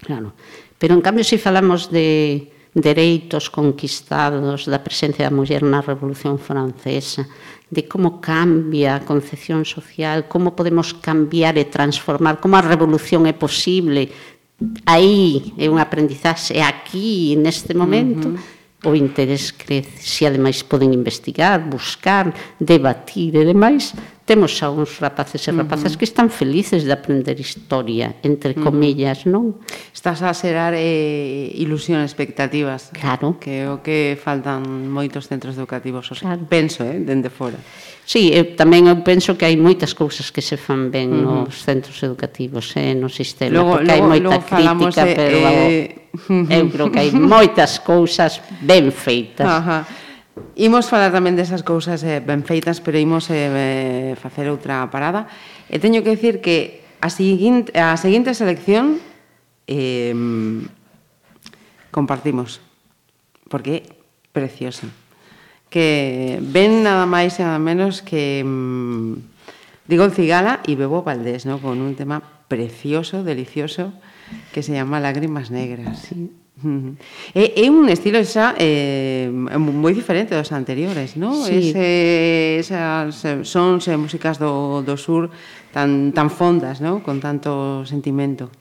[0.03, 0.35] Claro.
[0.75, 7.23] Pero, en cambio, se falamos de dereitos conquistados, da presencia da muller na Revolución Francesa,
[7.71, 13.31] de como cambia a concepción social, como podemos cambiar e transformar, como a revolución é
[13.31, 14.11] posible,
[14.83, 20.03] aí é un aprendizaxe aquí, neste momento, uh -huh o interés crece.
[20.03, 25.95] Se ademais poden investigar, buscar, debatir e demais, temos a uns rapaces e rapazas uh
[25.95, 25.99] -huh.
[25.99, 29.33] que están felices de aprender historia, entre comillas, uh -huh.
[29.35, 29.45] non?
[29.91, 32.91] Estás a xerar eh, ilusión expectativas.
[32.95, 33.35] Claro.
[33.39, 36.47] Que é o que faltan moitos centros educativos, o sea, claro.
[36.47, 37.59] penso, eh, dende fora.
[38.03, 41.47] Sí, eu, tamén eu penso que hai moitas cousas que se fan ben uh -huh.
[41.47, 46.03] nos centros educativos eh, no sistema, logo, porque logo, hai moita crítica, de, pero eh...
[46.59, 49.47] eu creo que hai moitas cousas ben feitas.
[49.47, 49.87] Ajá.
[50.57, 55.25] Imos falar tamén desas cousas eh, ben feitas, pero imos eh, facer outra parada.
[55.71, 58.99] E teño que dicir que a seguinte, a seguinte selección
[59.65, 60.11] eh,
[61.89, 62.59] compartimos,
[63.47, 63.81] porque é
[64.33, 64.89] preciosa
[65.73, 69.17] que ven nada máis e nada menos que mmm,
[69.89, 71.57] digo Cigala e Bebo Valdés, ¿no?
[71.57, 73.89] con un tema precioso, delicioso,
[74.53, 76.13] que se llama Lágrimas Negras.
[76.13, 76.29] Sí.
[77.33, 81.33] É, é un estilo xa eh, moi diferente dos anteriores, non?
[81.41, 81.73] Sí.
[81.73, 85.33] Ese, eh, esas eh, sons e eh, músicas do, do sur
[85.73, 87.01] tan, tan fondas, non?
[87.01, 88.53] Con tanto sentimento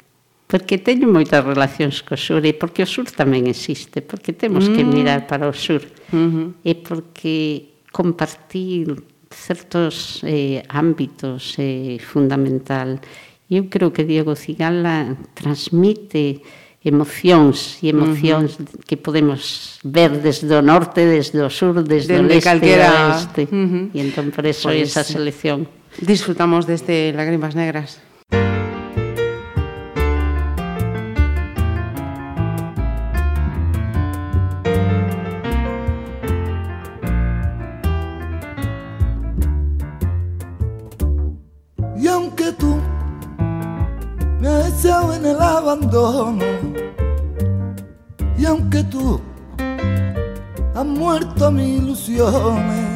[0.52, 4.72] porque teño moitas relacións co sur e porque o sur tamén existe, porque temos mm.
[4.76, 5.80] que mirar para o sur
[6.12, 6.48] Uh -huh.
[6.60, 9.00] e porque compartir
[9.32, 13.00] certos eh, ámbitos é eh, fundamental.
[13.48, 16.44] Eu creo que Diego Cigala transmite
[16.84, 18.84] emocións e emocións uh -huh.
[18.84, 22.92] que podemos ver desde o norte, desde o sur, desde, desde o leste calquera...
[22.92, 23.48] a oeste.
[23.48, 23.96] Uh -huh.
[23.96, 25.64] E entón por eso pues, esa selección.
[25.96, 28.11] Disfrutamos deste Lágrimas Negras.
[45.22, 46.44] en el abandono.
[48.36, 49.20] Y aunque tú
[50.74, 52.88] has muerto mis ilusiones,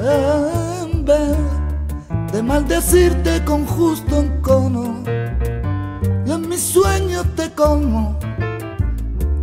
[0.00, 1.36] en vez
[2.32, 5.02] de maldecirte con justo encono,
[6.26, 8.18] y en mis sueños te colmo,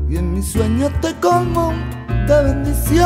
[0.09, 1.71] y en mis sueños te colmo
[2.27, 3.05] de bendiciones.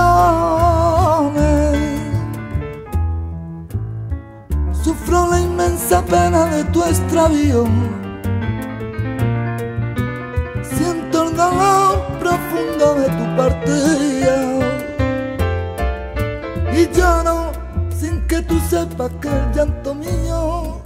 [4.84, 7.66] Sufro la inmensa pena de tu extravío
[12.20, 14.36] profunda, lo de tu partida.
[16.74, 17.52] Y lloro
[17.90, 20.82] sin que tú sepas que el llanto mío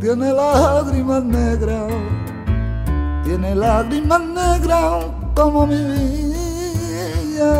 [0.00, 1.92] tiene lágrimas negras,
[3.24, 7.52] tiene lágrimas negras como mi vida.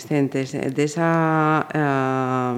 [0.00, 2.54] adolescentes eh, desa eh,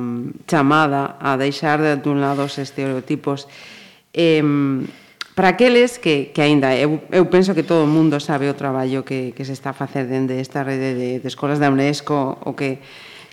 [0.46, 3.50] chamada a deixar de, dun lado os estereotipos
[4.14, 4.42] eh,
[5.34, 9.02] para aqueles que, que aínda eu, eu penso que todo o mundo sabe o traballo
[9.02, 12.54] que, que se está a facer dende esta rede de, de escolas da UNESCO o
[12.54, 12.78] que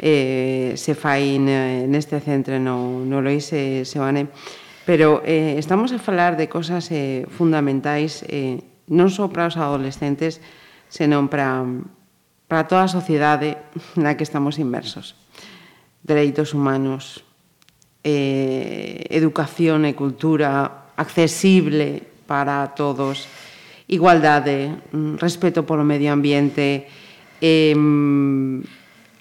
[0.01, 4.31] eh, se fai neste centro no, no Lois e Seoane.
[4.87, 10.39] Pero eh, estamos a falar de cosas eh, fundamentais eh, non só para os adolescentes
[10.87, 11.67] senón para
[12.49, 13.61] para toda a sociedade
[13.93, 15.13] na que estamos inmersos.
[16.01, 17.21] Dereitos humanos,
[18.01, 23.29] eh, educación e cultura accesible para todos,
[23.85, 26.89] igualdade, mm, respeto polo medio ambiente,
[27.37, 27.77] eh,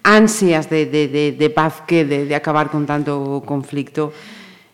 [0.08, 4.08] ansias de, de, de, de paz que de, de acabar con tanto conflicto.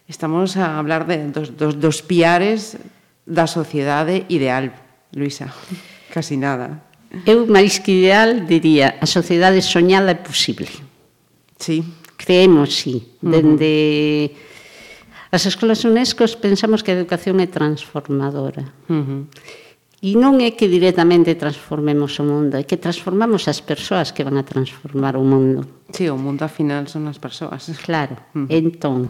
[0.06, 2.78] Estamos a hablar de, dos, dos, dos piares
[3.26, 4.78] da sociedade ideal,
[5.10, 5.50] Luisa,
[6.14, 6.93] casi nada.
[7.22, 10.70] Eu máis que ideal diría a sociedade soñada é posible.
[11.56, 11.86] Sí.
[12.18, 13.14] Creemos, sí.
[13.22, 15.36] Dende uh -huh.
[15.36, 18.70] as escolas UNESCO pensamos que a educación é transformadora.
[18.90, 19.22] Uh -huh.
[20.04, 24.36] E non é que directamente transformemos o mundo, é que transformamos as persoas que van
[24.36, 25.64] a transformar o mundo.
[25.96, 27.72] Sí, o mundo, ao final, son as persoas.
[27.80, 28.20] Claro.
[28.36, 28.52] Mm.
[28.52, 29.08] Entón,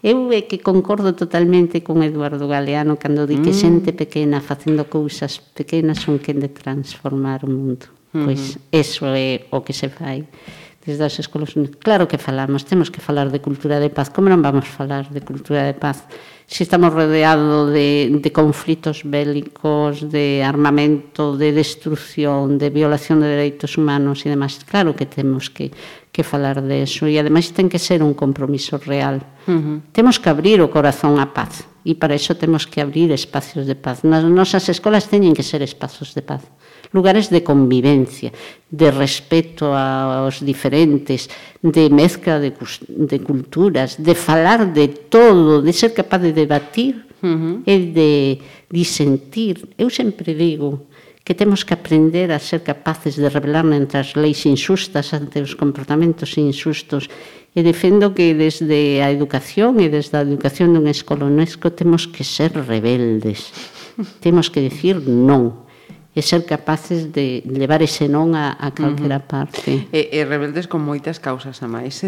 [0.00, 3.60] Eu é que concordo totalmente con Eduardo Galeano cando di que mm.
[3.60, 7.84] xente pequena facendo cousas pequenas son quen de transformar o mundo.
[7.86, 8.24] Mm -hmm.
[8.24, 8.42] Pois
[8.72, 10.24] eso é o que se fai
[10.84, 11.52] desde as escolas.
[11.78, 14.08] Claro que falamos, temos que falar de cultura de paz.
[14.08, 16.08] Como non vamos falar de cultura de paz?
[16.48, 23.76] Se estamos rodeados de, de conflitos bélicos, de armamento, de destrucción, de violación de dereitos
[23.76, 25.70] humanos e demás, claro que temos que
[26.12, 29.22] que falar de eso e ademais ten que ser un compromiso real.
[29.46, 29.76] Uh -huh.
[29.94, 33.78] Temos que abrir o corazón á paz e para iso temos que abrir espacios de
[33.78, 34.02] paz.
[34.02, 36.42] Nas nosas escolas teñen que ser espazos de paz,
[36.92, 38.34] lugares de convivencia,
[38.68, 41.30] de respeto aos diferentes,
[41.62, 42.52] de mezcla de,
[42.88, 47.54] de culturas, de falar de todo, de ser capaz de debatir uh -huh.
[47.64, 48.12] e de
[48.68, 49.70] disentir.
[49.78, 50.89] Eu sempre digo,
[51.30, 55.54] que temos que aprender a ser capaces de revelar entre as leis injustas ante os
[55.54, 57.06] comportamentos injustos.
[57.54, 62.50] E defendo que desde a educación e desde a educación dun escolonesco temos que ser
[62.58, 63.54] rebeldes.
[64.18, 65.70] Temos que decir non
[66.10, 69.30] e ser capaces de levar ese non a, a calquera uh -huh.
[69.30, 69.86] parte.
[69.94, 72.02] E, e rebeldes con moitas causas a máis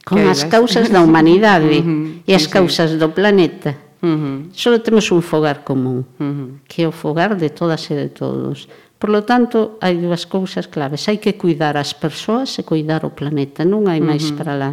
[0.00, 2.24] con as causas da humanidade uh -huh.
[2.24, 3.91] e as causas do planeta.
[4.02, 4.50] Uh -huh.
[4.52, 6.48] Solo temos un fogar común, uh -huh.
[6.66, 8.66] que é o fogar de todas e de todos.
[8.98, 11.06] Por lo tanto, hai dúas cousas claves.
[11.06, 13.62] Hai que cuidar as persoas e cuidar o planeta.
[13.62, 14.38] Non hai máis uh -huh.
[14.38, 14.70] para lá.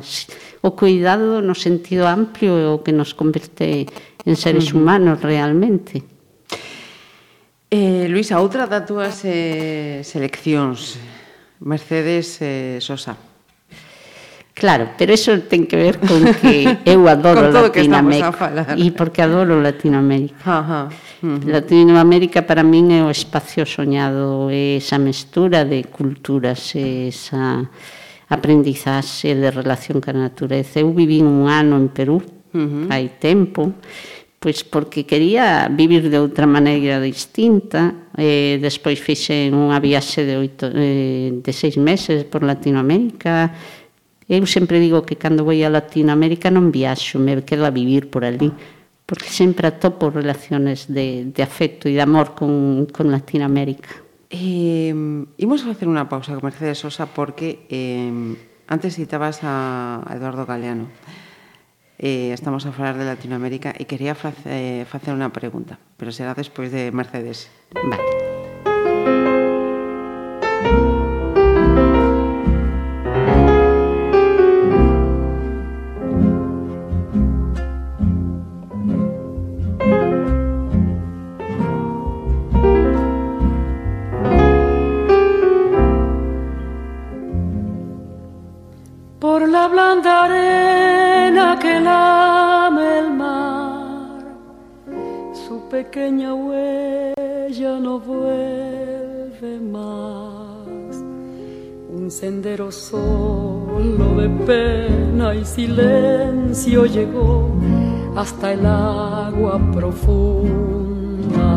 [0.65, 3.86] O cuidado no sentido amplio é o que nos converte
[4.25, 4.77] en seres uh -huh.
[4.82, 6.01] humanos realmente.
[7.69, 10.97] Eh, Luisa, outra das túas eh, seleccións,
[11.61, 13.28] Mercedes eh, Sosa.
[14.60, 20.43] Claro, pero eso ten que ver con que eu adoro Latinoamérica e porque adoro Latinoamérica.
[20.43, 21.47] Ajá, uh -huh.
[21.47, 27.72] Latinoamérica para min é o espacio soñado, é esa mestura de culturas, é esa
[28.28, 30.84] aprendizaxe de relación ca natureza.
[30.84, 32.91] Eu vivín un ano en Perú, uh -huh.
[32.91, 33.80] hai tempo,
[34.39, 40.68] pois porque quería vivir de outra maneira distinta, eh, despois fixe unha viaxe de, oito,
[40.72, 43.55] eh, de seis meses por Latinoamérica,
[44.30, 48.21] Eu sempre digo que cando vou a Latinoamérica non viaxo, me quedo a vivir por
[48.21, 48.53] ali,
[49.09, 53.89] porque sempre atopo relaciones de, de afecto e de amor con, con Latinoamérica.
[54.30, 58.13] Eh, imos a facer unha pausa con Mercedes Sosa porque eh,
[58.69, 60.93] antes citabas a Eduardo Galeano.
[61.97, 66.38] Eh, estamos a falar de Latinoamérica e quería face, eh, facer unha pregunta, pero será
[66.38, 67.49] despois de Mercedes.
[67.73, 68.18] Vale.
[108.20, 111.49] Hasta el agua profunda.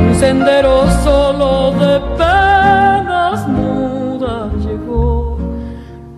[0.00, 5.38] Un sendero solo de penas mudas llegó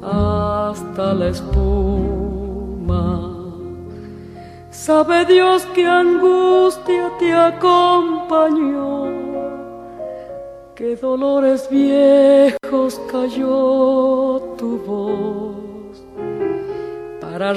[0.00, 1.68] hasta la espuma
[4.70, 9.04] Sabe Dios que angustia te acompañó,
[10.74, 15.58] qué dolores viejos cayó tu voz
[17.20, 17.52] para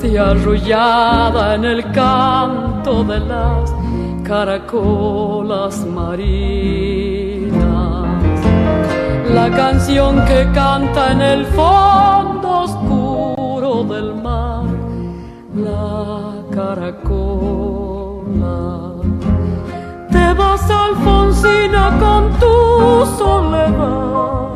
[0.00, 3.72] recostarte arrullada en el canto de las
[4.24, 7.50] caracolas marinas.
[9.32, 14.64] La canción que canta en el fondo oscuro del mar,
[15.54, 17.74] la caracola.
[20.10, 24.48] Te vas, Alfonsina, con tu soledad.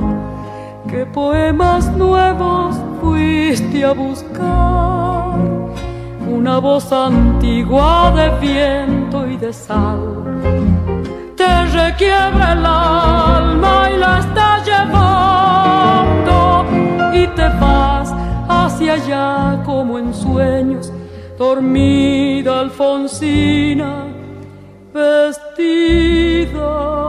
[0.89, 4.94] ¿Qué poemas nuevos fuiste a buscar?
[6.35, 10.01] Una voz antigua de viento y de sal.
[11.37, 16.65] Te requiebra el alma y la está llevando.
[17.13, 18.13] Y te vas
[18.49, 20.93] hacia allá como en sueños,
[21.39, 24.05] dormida Alfonsina
[24.95, 27.04] vestida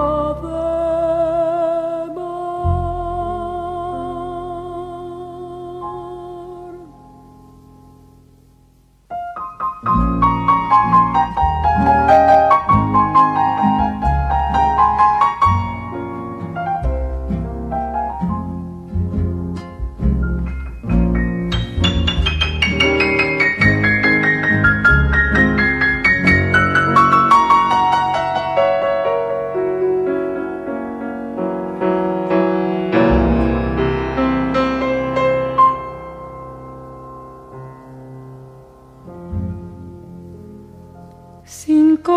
[11.15, 11.55] Música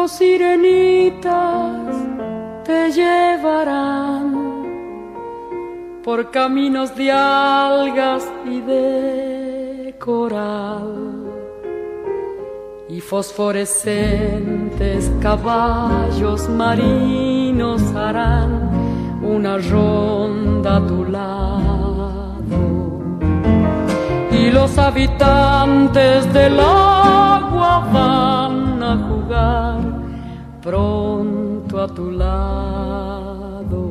[0.09, 1.95] Sirenitas
[2.65, 4.33] te llevarán
[6.03, 11.27] por caminos de algas y de coral
[12.89, 18.71] y fosforescentes caballos marinos harán
[19.23, 22.39] una ronda a tu lado.
[24.33, 29.78] Y los habitantes del agua van a jugar
[30.63, 33.83] pronto a tu lado.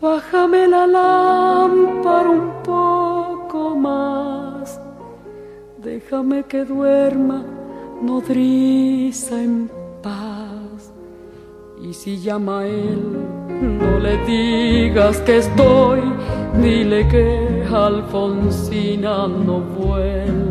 [0.00, 4.80] Bájame la lámpara un poco más,
[5.82, 7.42] déjame que duerma
[8.02, 9.70] nodriza en
[10.02, 10.92] paz.
[11.82, 13.02] Y si llama a él,
[13.80, 16.00] no le digas que estoy,
[16.60, 20.43] dile que Alfonsina no vuelve.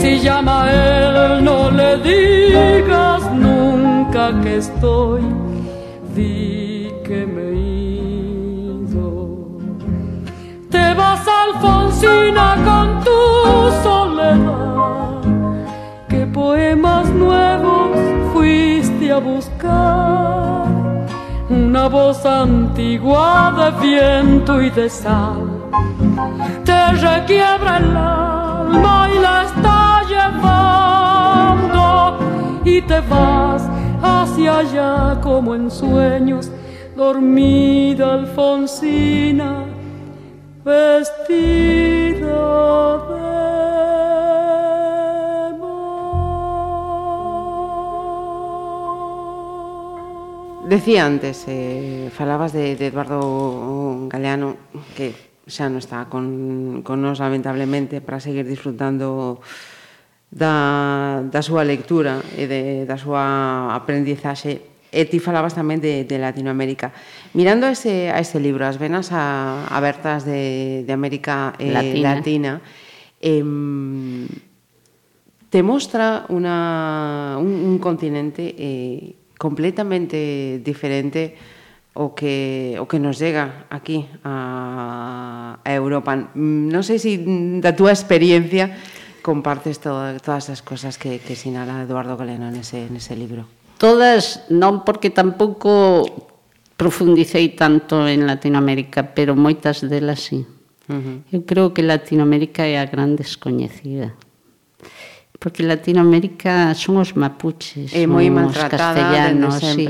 [0.00, 5.20] Si llama a él, no le digas nunca que estoy,
[6.14, 9.08] di que me ido.
[10.70, 13.20] Te vas, Alfonsina, con tu
[13.82, 15.20] soledad.
[16.08, 17.98] ¿Qué poemas nuevos
[18.32, 20.66] fuiste a buscar?
[21.50, 25.60] Una voz antigua de viento y de sal
[26.64, 29.79] te requiebra el alma y la está
[32.64, 33.62] y te vas
[34.02, 36.50] hacia allá como en sueños,
[36.96, 39.64] dormida Alfonsina,
[40.64, 42.18] vestida
[43.08, 43.30] de.
[50.68, 54.56] Decía antes, eh, falabas de, de Eduardo Galeano,
[54.94, 59.42] que xa non está con, con nos lamentablemente para seguir disfrutando
[60.30, 66.16] da, da súa lectura e de, da súa aprendizaxe e ti falabas tamén de, de
[66.18, 66.90] Latinoamérica.
[67.34, 72.52] Mirando ese, a ese libro, as venas a, abertas de, de América eh, Latina, Latina
[73.22, 73.42] eh,
[75.50, 81.34] te mostra una, un, un continente eh, completamente diferente
[81.94, 86.14] o que, o que nos llega aquí a, a Europa.
[86.34, 87.18] Non sei se
[87.58, 88.78] da túa experiencia
[89.22, 93.46] compartes todo, todas as cosas que, que sinala Eduardo Galeno nese, nese libro?
[93.80, 96.04] Todas, non porque tampouco
[96.80, 100.48] profundicei tanto en Latinoamérica, pero moitas delas sí.
[100.88, 101.16] Uh -huh.
[101.28, 104.16] Eu creo que Latinoamérica é a gran descoñecida.
[105.40, 109.88] Porque Latinoamérica son os mapuches, é moi os castellanos, sí.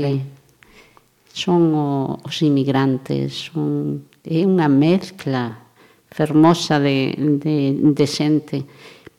[1.35, 5.67] son o, os inmigrantes, son, é unha mezcla
[6.11, 8.67] fermosa de, de, de xente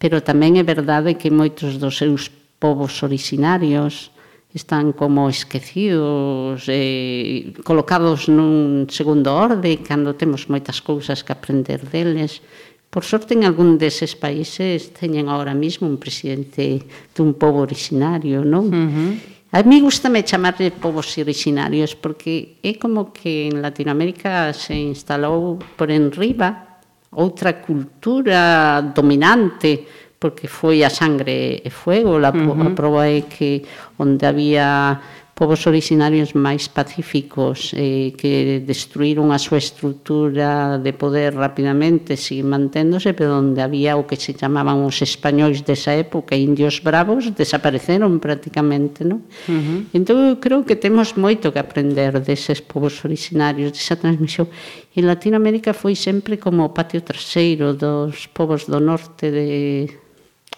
[0.03, 2.27] pero tamén é verdade que moitos dos seus
[2.59, 4.11] povos orixinarios
[4.51, 12.43] están como esquecidos e colocados nun segundo orde cando temos moitas cousas que aprender deles.
[12.91, 16.83] Por sorte, en algún deses países teñen ahora mesmo un presidente
[17.15, 18.75] dun povo originario, non?
[18.75, 19.13] Uh -huh.
[19.55, 25.95] A mí gustame chamarle povos originarios porque é como que en Latinoamérica se instalou por
[25.95, 26.72] enriba
[27.13, 29.87] outra cultura dominante
[30.23, 32.67] porque foi a sangre e fuego, a, uh -huh.
[32.67, 33.67] a prova é que
[33.99, 35.01] onde había
[35.43, 43.11] povos orixinarios máis pacíficos eh, que destruíron a súa estrutura de poder rapidamente, sigue manténdose,
[43.11, 49.03] pero onde había o que se chamaban os españois desa época, indios bravos, desapareceron prácticamente.
[49.03, 49.27] Non?
[49.51, 49.79] Uh -huh.
[49.91, 54.47] Entón, eu creo que temos moito que aprender deses povos orixinarios, desa transmisión.
[54.95, 59.51] E Latinoamérica foi sempre como o patio traseiro dos povos do norte de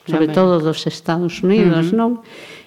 [0.05, 1.97] sobre todo dos Estados Unidos, uh -huh.
[1.97, 2.12] non?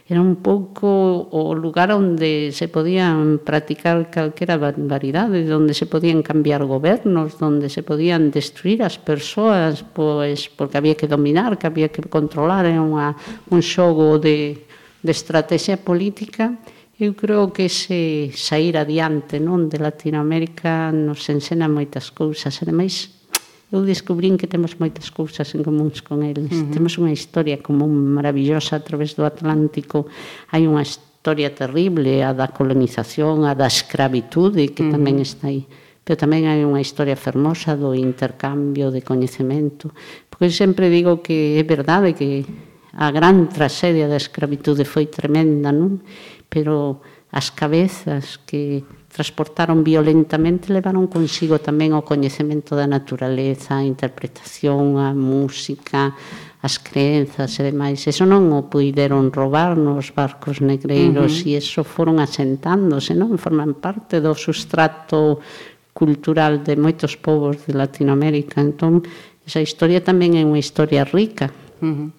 [0.07, 6.63] era un pouco o lugar onde se podían practicar calquera barbaridade, onde se podían cambiar
[6.63, 11.99] gobernos, onde se podían destruir as persoas, pois porque había que dominar, que había que
[12.07, 13.19] controlar, era unha,
[13.51, 14.63] un xogo de,
[15.03, 16.55] de estrategia política.
[16.95, 23.16] Eu creo que se sair adiante non de Latinoamérica nos ensena moitas cousas, ademais
[23.71, 26.51] eu descubrín que temos moitas cousas en comuns con eles.
[26.55, 26.71] Uh -huh.
[26.71, 30.07] Temos unha historia común maravillosa a través do Atlántico.
[30.55, 34.95] Hai unha historia terrible, a da colonización, a da escravitude, que uh -huh.
[34.95, 35.67] tamén está aí.
[36.07, 39.91] Pero tamén hai unha historia fermosa do intercambio de coñecemento.
[40.31, 42.47] Porque eu sempre digo que é verdade que
[42.95, 45.99] a gran tragedia da escravitude foi tremenda, non?
[46.47, 47.03] Pero
[47.35, 48.87] as cabezas que
[49.17, 56.13] transportaron violentamente levaron consigo tamén o coñecemento da naturaleza, a interpretación, a música,
[56.61, 58.05] as crenzas e demais.
[58.05, 61.49] Eso non o puideron roubar nos barcos negreiros uh -huh.
[61.49, 63.41] e eso foron asentándose, non?
[63.41, 65.41] Forman parte do sustrato
[65.97, 68.61] cultural de moitos povos de Latinoamérica.
[68.61, 69.01] Entón,
[69.41, 71.49] esa historia tamén é unha historia rica.
[71.81, 72.09] Uh -huh.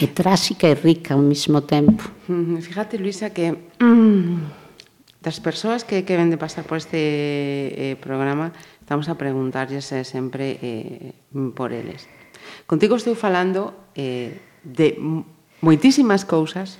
[0.00, 2.08] E tráxica e rica ao mesmo tempo.
[2.32, 2.64] Uh -huh.
[2.64, 3.76] Fíjate, Luisa, que...
[3.76, 4.64] Mm
[5.26, 7.02] das persoas que, que ven de pasar por este
[7.74, 12.06] eh, programa, estamos a preguntarlles eh, sempre eh, mm, por eles.
[12.70, 14.94] Contigo estou falando eh, de
[15.66, 16.78] moitísimas cousas,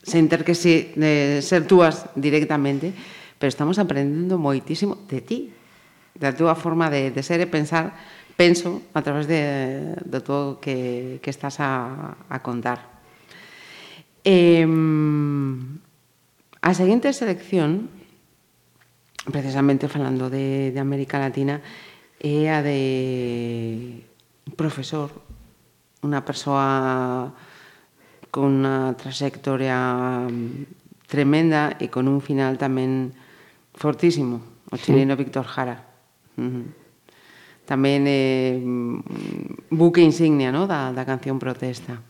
[0.00, 2.96] sen ter que se, eh, ser túas directamente,
[3.36, 5.52] pero estamos aprendendo moitísimo de ti,
[6.16, 7.92] da túa forma de, de ser e pensar,
[8.40, 13.04] penso, a través de, do todo que, que estás a, a contar.
[14.24, 14.64] Eh,
[16.64, 17.92] A seguinte selección,
[19.28, 21.60] precisamente falando de, de América Latina,
[22.16, 24.00] é a de
[24.48, 25.12] un profesor,
[26.00, 27.36] unha persoa
[28.32, 30.24] con unha trayectoria
[31.04, 33.12] tremenda e con un final tamén
[33.76, 34.40] fortísimo,
[34.72, 35.20] o chileno sí.
[35.20, 35.84] Víctor Jara.
[36.40, 36.66] Uh -huh.
[37.68, 38.56] Tamén eh,
[39.68, 40.64] buque insignia no?
[40.64, 42.00] da, da canción protesta.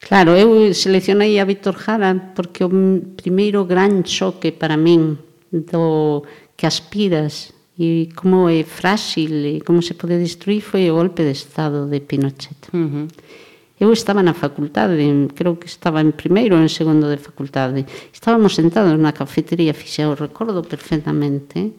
[0.00, 2.70] Claro, eu seleccionei a Víctor Jara porque o
[3.16, 5.16] primeiro gran choque para min
[5.50, 6.22] do
[6.56, 11.32] que aspiras e como é frágil e como se pode destruir foi o golpe de
[11.32, 12.70] estado de Pinochet.
[12.72, 13.08] Uh -huh.
[13.78, 14.96] Eu estaba na facultade,
[15.36, 17.84] creo que estaba en primeiro ou en segundo de facultade.
[18.08, 21.76] Estábamos sentados na cafetería, fixe o recordo perfectamente,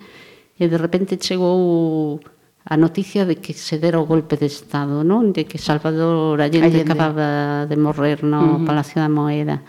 [0.59, 2.21] e de repente chegou
[2.67, 5.31] a noticia de que se dera o golpe de Estado, non?
[5.31, 6.83] De que Salvador Allende, Allende.
[6.83, 8.65] acababa de morrer no uh -huh.
[8.67, 9.63] Palacio da Moeda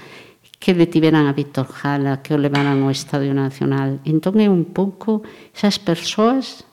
[0.59, 4.03] que detiveran a Víctor Jala, que o levaran ao Estadio Nacional.
[4.03, 5.23] Entón é un pouco
[5.55, 6.67] esas persoas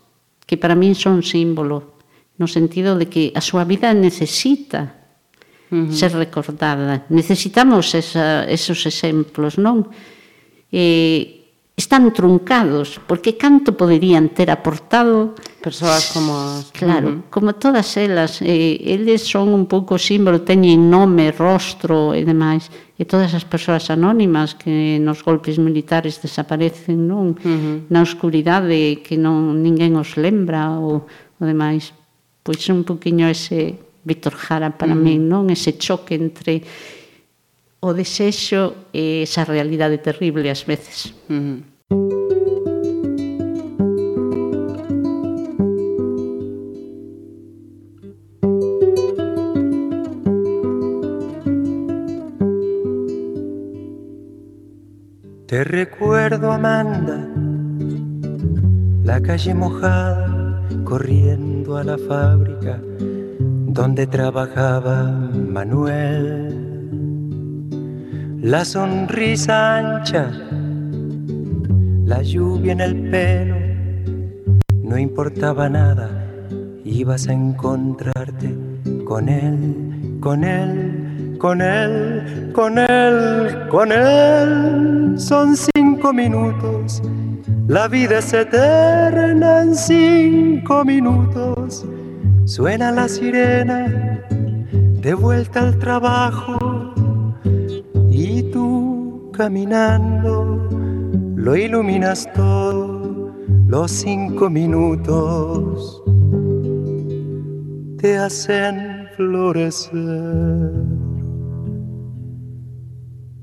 [0.49, 2.01] que para min son símbolo,
[2.41, 4.97] no sentido de que a súa vida necesita
[5.69, 5.93] uh -huh.
[5.93, 7.05] ser recordada.
[7.13, 9.85] Necesitamos esa, esos exemplos, non?
[10.73, 11.44] E
[11.75, 16.71] están truncados, porque canto poderían ter aportado persoas como as...
[16.71, 17.29] Claro, uh -huh.
[17.29, 23.03] como todas elas, eh, eles son un pouco símbolo, teñen nome, rostro e demais, e
[23.03, 27.35] todas as persoas anónimas que nos golpes militares desaparecen, non?
[27.35, 27.77] Uh -huh.
[27.91, 31.91] Na oscuridade que non ninguén os lembra ou, ou demais.
[32.39, 33.75] Pois un poquinho ese
[34.07, 35.03] Víctor Jara para uh -huh.
[35.03, 35.51] min, non?
[35.51, 36.63] Ese choque entre
[37.85, 41.13] o desexo e esa realidade terrible ás veces.
[41.29, 41.57] Uh -huh.
[55.45, 57.21] Te recuerdo, Amanda,
[59.05, 60.25] la calle mojada,
[60.83, 62.81] corriendo a la fábrica
[63.75, 66.74] donde trabajaba Manuel
[68.45, 70.29] la sonrisa ancha,
[72.05, 73.55] la lluvia en el pelo,
[74.83, 76.11] no importaba nada
[76.83, 78.55] ibas a encontrarte
[79.03, 85.15] con él, con él, con él, con él, con él.
[85.17, 87.01] Son cinco minutos,
[87.67, 91.83] la vida es eterna en cinco minutos.
[92.45, 94.21] Suena la sirena,
[95.01, 96.64] de vuelta al trabajo,
[99.35, 100.67] caminando
[101.35, 103.35] lo iluminas todo,
[103.67, 106.01] los cinco minutos
[107.97, 110.71] te hacen florecer.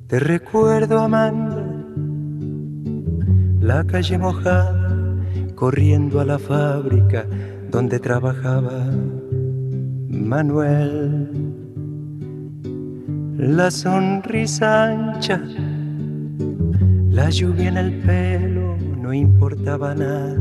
[0.09, 1.65] Te recuerdo, Amanda,
[3.61, 5.17] la calle mojada,
[5.55, 7.27] corriendo a la fábrica
[7.71, 8.87] donde trabajaba
[10.09, 11.29] Manuel.
[13.39, 15.43] La sonrisa ancha,
[17.13, 20.37] la lluvia en el pelo, no importaba nada.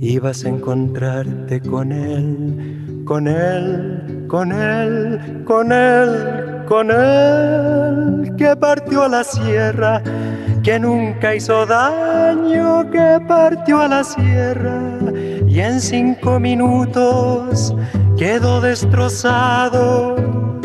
[0.00, 9.04] Ibas a encontrarte con él, con él, con él, con él, con él, que partió
[9.04, 10.02] a la sierra,
[10.62, 14.94] que nunca hizo daño, que partió a la sierra
[15.46, 17.74] y en cinco minutos
[18.18, 20.16] quedó destrozado.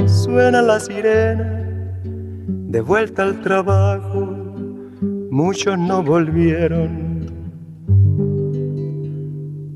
[0.07, 1.63] Suena la sirena,
[2.43, 4.28] de vuelta al trabajo,
[5.39, 6.89] muchos no volvieron,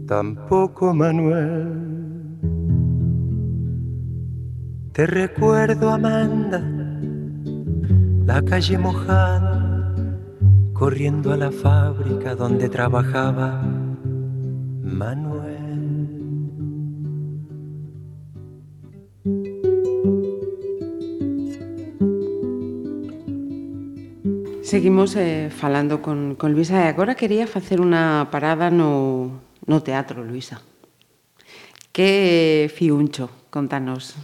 [0.06, 1.80] tampoco Manuel.
[4.92, 6.62] Te recuerdo, Amanda,
[8.26, 9.96] la calle mojada,
[10.74, 13.64] corriendo a la fábrica donde trabajaba
[14.82, 15.54] Manuel.
[24.74, 30.26] Seguimos eh, falando con, con Luisa e agora quería facer unha parada no, no teatro,
[30.26, 30.66] Luisa.
[31.94, 34.18] Que fiuncho, contanos.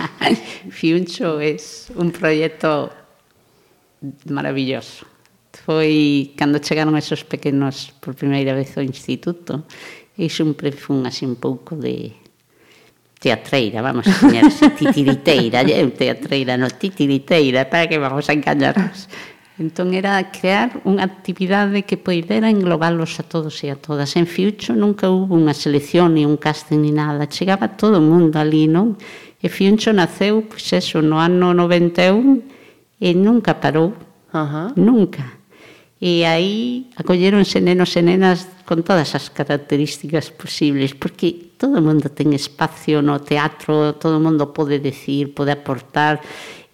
[0.72, 1.60] fiuncho é
[2.00, 2.96] un proxecto
[4.32, 5.04] maravilloso.
[5.52, 9.68] Foi cando chegaron esos pequenos por primeira vez ao instituto,
[10.16, 12.16] e sempre fun así un pouco de
[13.20, 15.60] teatreira, vamos a engañarse, titiriteira,
[15.92, 19.12] teatreira, no titiriteira, para que vamos a engañarnos.
[19.54, 24.18] Entón era crear unha actividade que poidera englobalos a todos e a todas.
[24.18, 27.30] En Fiucho nunca hubo unha selección, ni un casting, ni nada.
[27.30, 28.98] Chegaba todo o mundo ali, non?
[29.38, 33.94] E Fiucho naceu, pois eso, no ano 91 e nunca parou.
[34.34, 34.74] Ajá.
[34.74, 35.38] Nunca.
[36.02, 42.10] E aí acolleronse nenos e nenas con todas as características posibles, porque todo o mundo
[42.10, 46.18] ten espacio no teatro, todo o mundo pode decir, pode aportar,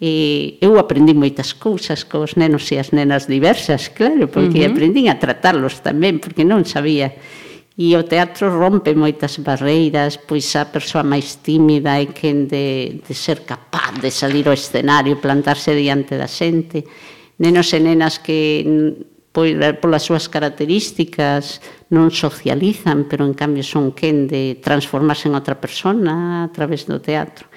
[0.01, 4.73] E eu aprendi moitas cousas cos nenos e as nenas diversas, claro, porque uh -huh.
[4.73, 7.13] aprendín a tratarlos tamén, porque non sabía.
[7.77, 13.13] E o teatro rompe moitas barreiras, pois a persoa máis tímida é quen de, de
[13.13, 16.81] ser capaz de salir ao escenario, plantarse diante da xente.
[17.37, 18.65] Nenos e nenas que
[19.33, 19.53] pois,
[19.85, 21.61] polas súas características
[21.93, 27.05] non socializan, pero en cambio son quen de transformarse en outra persona a través do
[27.05, 27.53] teatro.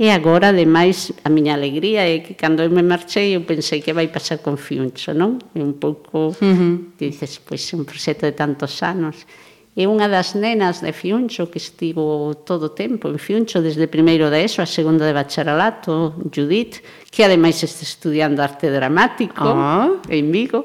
[0.00, 3.92] E agora, ademais, a miña alegría é que cando eu me marchei, eu pensei que
[3.92, 5.36] vai pasar con Fiuncho, non?
[5.52, 6.96] E un pouco, uh -huh.
[6.96, 9.28] que dices, pois, un proxecto de tantos anos.
[9.76, 14.32] É unha das nenas de Fiuncho que estivo todo o tempo en Fiuncho, desde primeiro
[14.32, 16.80] de ESO a segunda de bacharelato, Judith,
[17.12, 20.00] que ademais está estudiando arte dramático oh.
[20.08, 20.64] en Vigo,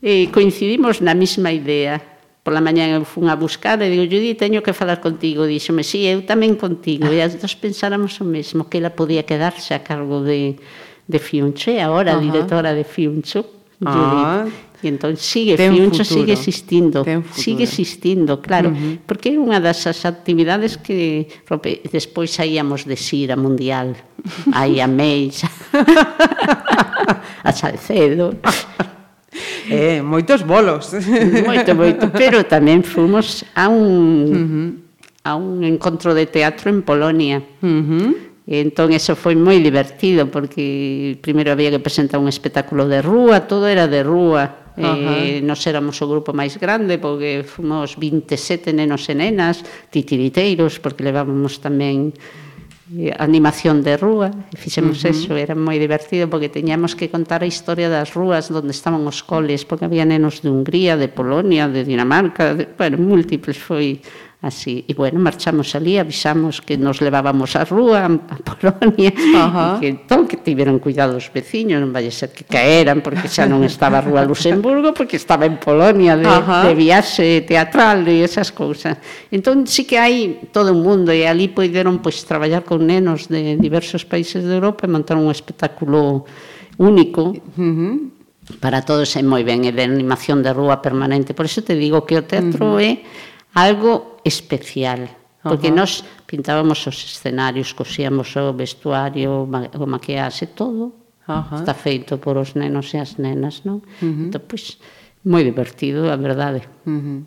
[0.00, 2.15] e coincidimos na mesma idea
[2.46, 5.50] Pola mañá eu fun a buscar e digo, Judí, teño que falar contigo.
[5.50, 7.10] Dixome, sí, eu tamén contigo.
[7.10, 10.54] E as dos pensáramos o mesmo, que ela podía quedarse a cargo de,
[11.10, 12.24] de Fiunche, agora uh -huh.
[12.30, 13.42] directora de Fiuncho.
[13.82, 14.14] Judí.
[14.22, 14.46] Ah,
[14.84, 16.20] E entón sigue, Ten Fiuncho futuro.
[16.20, 16.98] sigue existindo,
[17.32, 18.94] sigue existindo, claro, uh -huh.
[19.08, 23.96] porque é unha das as actividades que rope, despois saíamos de Sira Mundial,
[24.52, 25.42] aí a Meis,
[27.48, 28.36] a Salcedo,
[29.68, 30.94] Eh, moitos bolos.
[31.44, 33.86] Moito, moito, pero tamén fomos a un
[34.30, 34.68] uh -huh.
[35.26, 37.42] a un encontro de teatro en Polonia.
[37.62, 38.08] Uh -huh.
[38.46, 43.42] E entón eso foi moi divertido porque primeiro había que presentar un espectáculo de rúa,
[43.50, 44.70] todo era de rúa.
[44.78, 45.16] Uh -huh.
[45.18, 51.02] Eh, nos éramos o grupo máis grande porque fomos 27 nenos e nenas, titiriteiros, porque
[51.02, 52.14] levábamos tamén
[53.18, 55.14] animación de rúa, e fixemos uh -huh.
[55.14, 59.26] eso, era moi divertido porque teñamos que contar a historia das rúas onde estaban os
[59.26, 63.98] coles, porque había nenos de Hungría, de Polonia, de Dinamarca, de, bueno, múltiples, foi
[64.46, 64.86] así.
[64.86, 70.24] E bueno, marchamos ali, avisamos que nos levábamos a rúa, a Polonia, uh que entón
[70.30, 74.06] que tiveron cuidado os veciños, non vai ser que caeran, porque xa non estaba a
[74.06, 76.64] rúa Luxemburgo, porque estaba en Polonia de, Ajá.
[76.64, 78.96] de viaxe teatral e esas cousas.
[79.34, 83.58] Entón, sí que hai todo o mundo, e ali poideron pois, traballar con nenos de
[83.58, 86.24] diversos países de Europa e montar un espectáculo
[86.78, 88.16] único, uh -huh.
[88.60, 91.34] Para todos é moi ben, é de animación de rúa permanente.
[91.34, 92.86] Por iso te digo que o teatro uh -huh.
[92.86, 92.92] é
[93.58, 95.06] algo especial,
[95.42, 95.76] porque Ajá.
[95.76, 100.92] nós pintábamos os escenarios, cosíamos o vestuario, o maquiaxe, todo.
[101.26, 101.56] Ajá.
[101.56, 103.82] Está feito por os nenos e as nenas, non?
[104.02, 104.26] Uh -huh.
[104.26, 104.78] Entón, pois,
[105.22, 106.66] moi divertido, a verdade.
[106.86, 107.20] Uh -huh.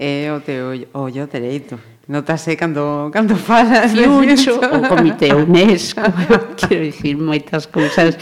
[0.00, 1.76] É o teu ollo dereito.
[2.08, 6.00] Notase cando, cando falas de Lucho, o Comité UNESCO,
[6.56, 8.16] quero dicir moitas cousas.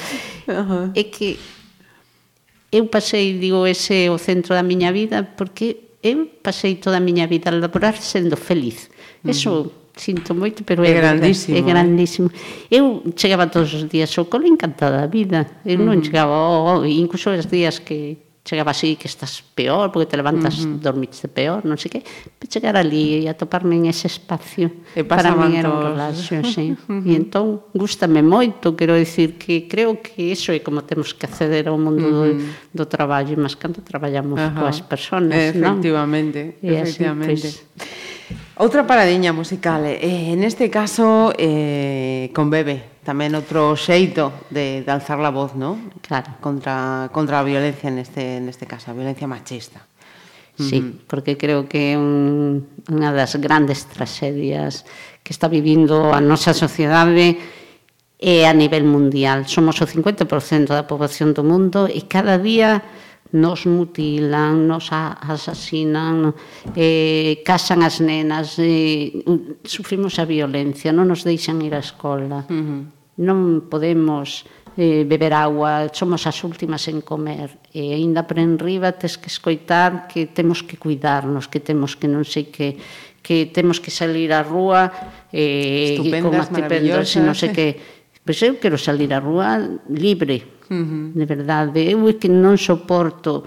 [0.47, 0.87] Uh -huh.
[0.95, 1.39] É que
[2.73, 7.27] eu pasei, digo, ese o centro da miña vida porque eu pasei toda a miña
[7.27, 8.91] vida laboral sendo feliz.
[9.25, 9.31] Mm.
[9.31, 11.57] Eso sinto moito, pero é, é grandísimo.
[11.57, 11.63] É eh.
[11.63, 12.31] grandísimo.
[12.71, 15.47] Eu chegaba todos os días ao cole encantada da vida.
[15.65, 20.07] Eu non chegaba, oh, oh, incluso os días que chegaba así que estás peor porque
[20.07, 20.79] te levantas, uh -huh.
[20.79, 22.01] dormiste peor, non sei que,
[22.47, 26.79] chegar ali e atoparme en ese espacio e para mí era un relaxo, sí.
[26.87, 27.11] Uh -huh.
[27.11, 31.67] E entón gustame moito, quero dicir que creo que iso é como temos que acceder
[31.67, 32.39] ao mundo uh -huh.
[32.71, 34.59] do, do traballo, mas cando traballamos uh -huh.
[34.63, 35.27] coas persoas,
[35.59, 35.83] non?
[35.83, 37.51] Efectivamente, e efectivamente.
[37.51, 38.07] Así, pois,
[38.57, 44.91] Outra paradiña musical, eh, en este caso eh, con Bebe, tamén outro xeito de, de
[44.91, 45.79] alzar a voz, ¿no?
[46.03, 46.35] Claro.
[46.43, 49.87] Contra, contra a violencia neste, neste caso, a violencia machista.
[50.59, 50.93] Sí, uh -huh.
[51.07, 54.83] porque creo que é un, unha das grandes tragedias
[55.23, 57.39] que está vivindo a nosa sociedade
[58.19, 59.45] e a nivel mundial.
[59.47, 62.83] Somos o 50% da poboación do mundo e cada día
[63.37, 66.33] nos mutilan, nos asasinan,
[66.73, 69.13] eh, casan as nenas, eh,
[69.61, 72.49] sufrimos a violencia, non nos deixan ir á escola.
[72.49, 74.45] Uh -huh non podemos
[74.77, 80.05] eh, beber agua, somos as últimas en comer, e aínda por enriba tes que escoitar
[80.05, 82.77] que temos que cuidarnos, que temos que non sei que
[83.27, 84.87] que temos que salir á rúa
[85.35, 87.67] eh, estupendas, con e non sei que.
[88.23, 89.59] Pois eu quero salir á rúa
[89.91, 91.11] libre, uh -huh.
[91.11, 91.91] de verdade.
[91.91, 93.43] Eu é que non soporto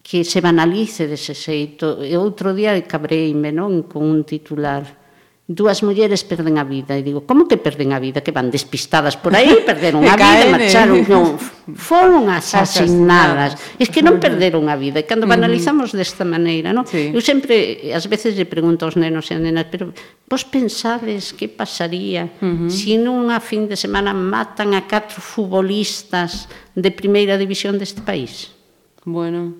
[0.00, 2.00] que se banalice dese xeito.
[2.00, 5.01] E outro día cabreime non con un titular
[5.50, 8.22] dúas mulleres perden a vida e digo, como que perden a vida?
[8.22, 11.34] Que van despistadas por aí, perderon a vida, marcharon, non,
[11.74, 13.58] foron asasinadas.
[13.74, 15.02] Es que non perderon a vida.
[15.02, 16.86] E cando banalizamos desta maneira, non?
[16.86, 17.10] Sí.
[17.10, 19.90] Eu sempre, ás veces, lle pregunto aos nenos e nenas, pero
[20.30, 22.70] vos pensades que pasaría uh -huh.
[22.70, 26.46] se si nunha fin de semana matan a catro futbolistas
[26.78, 28.54] de primeira división deste país?
[29.02, 29.58] Bueno.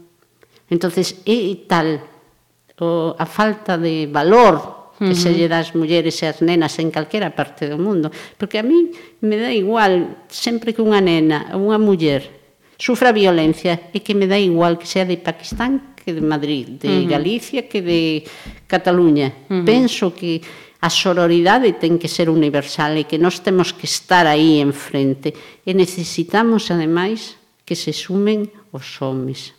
[0.70, 2.01] Entonces, é tal
[2.78, 7.34] o, a falta de valor que se lle das mulleres e as nenas en calquera
[7.34, 8.14] parte do mundo.
[8.38, 12.22] Porque a mí me dá igual, sempre que unha nena, ou unha muller,
[12.78, 16.88] sufra violencia, e que me dá igual que sea de Pakistán que de Madrid, de
[16.88, 17.09] uh -huh.
[17.09, 18.26] Galicia que de
[18.66, 19.32] Cataluña.
[19.50, 19.64] Uh -huh.
[19.64, 20.42] Penso que
[20.82, 25.30] a sororidade ten que ser universal e que nós temos que estar aí enfrente.
[25.62, 29.53] E necesitamos, ademais, que se sumen os homes.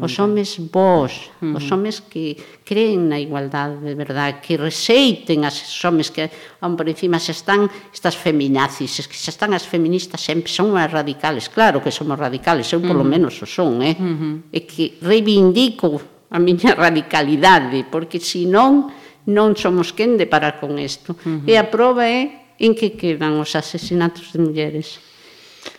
[0.00, 1.56] Os homes vós, uh -huh.
[1.60, 2.32] os homes que
[2.64, 8.16] creen na igualdade de verdade, que rexeiten as homes que, por encima, xa están estas
[8.16, 12.80] feminazis, que xa están as feministas sempre, son as radicales, claro que somos radicales, eu
[12.80, 13.14] polo uh -huh.
[13.14, 14.00] menos o son, eh?
[14.00, 14.34] Uh -huh.
[14.48, 16.00] e que reivindico
[16.32, 18.88] a miña radicalidade, porque senón
[19.28, 21.12] non somos quen de parar con isto.
[21.12, 21.52] Uh -huh.
[21.52, 25.04] E a prova é en que quedan os asesinatos de mulleres.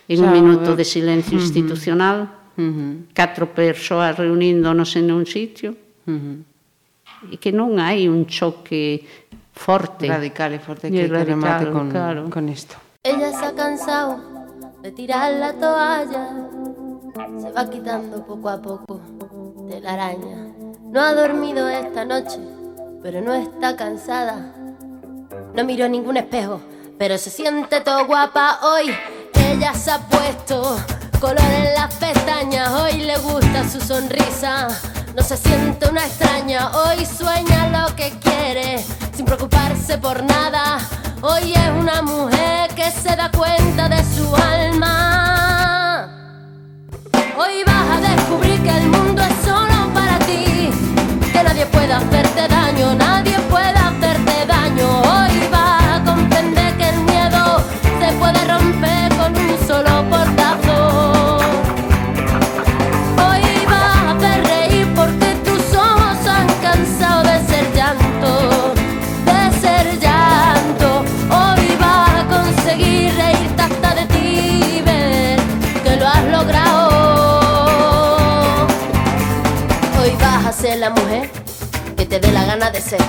[0.05, 1.45] En o un minuto de silencio uh -huh.
[1.49, 2.44] institucional,
[3.13, 5.75] catro persoas reuníndonos en un sitio
[6.07, 6.37] uh -huh.
[7.31, 9.03] e que non hai un choque
[9.51, 10.07] forte.
[10.07, 12.29] radical e forte que, que remate con, claro.
[12.29, 12.75] con isto.
[13.03, 14.19] Ella se ha cansado
[14.81, 16.23] de tirar la toalla,
[17.39, 19.01] se va quitando poco a poco
[19.69, 20.53] de la araña.
[20.91, 22.39] No ha dormido esta noche,
[23.01, 24.53] pero no está cansada.
[25.53, 26.61] No miró ningún espejo,
[26.97, 28.93] pero se siente todo guapa hoy.
[29.33, 30.77] Ella se ha puesto
[31.19, 34.67] color en las pestañas, hoy le gusta su sonrisa.
[35.15, 38.83] No se siente una extraña, hoy sueña lo que quiere,
[39.15, 40.79] sin preocuparse por nada.
[41.21, 46.09] Hoy es una mujer que se da cuenta de su alma.
[47.37, 50.69] Hoy vas a descubrir que el mundo es solo para ti,
[51.31, 53.74] que nadie puede hacerte daño, nadie puede
[80.89, 81.29] mujer
[81.95, 83.01] que te dé la gana de ser.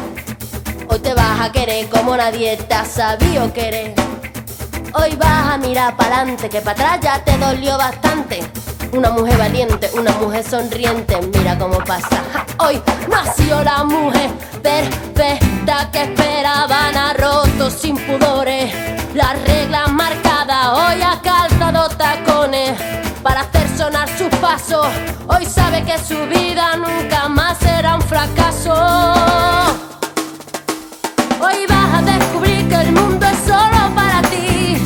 [0.89, 3.95] Hoy te vas a querer como nadie te ha sabido querer.
[4.95, 8.41] Hoy vas a mirar para adelante, que para atrás ya te dolió bastante.
[8.93, 12.23] Una mujer valiente, una mujer sonriente, mira cómo pasa.
[12.59, 12.81] Hoy
[13.11, 14.31] nació la mujer
[14.63, 18.73] perfecta que esperaban a rotos sin pudores.
[19.13, 24.87] Las reglas marcadas, hoy ha calzado tacones para hacer sonar sus pasos.
[25.27, 28.73] Hoy sabe que su vida nunca más será un fracaso.
[31.41, 34.77] Hoy vas a descubrir que el mundo es solo para ti,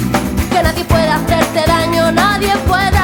[0.50, 2.99] que nadie puede hacerte daño, nadie puede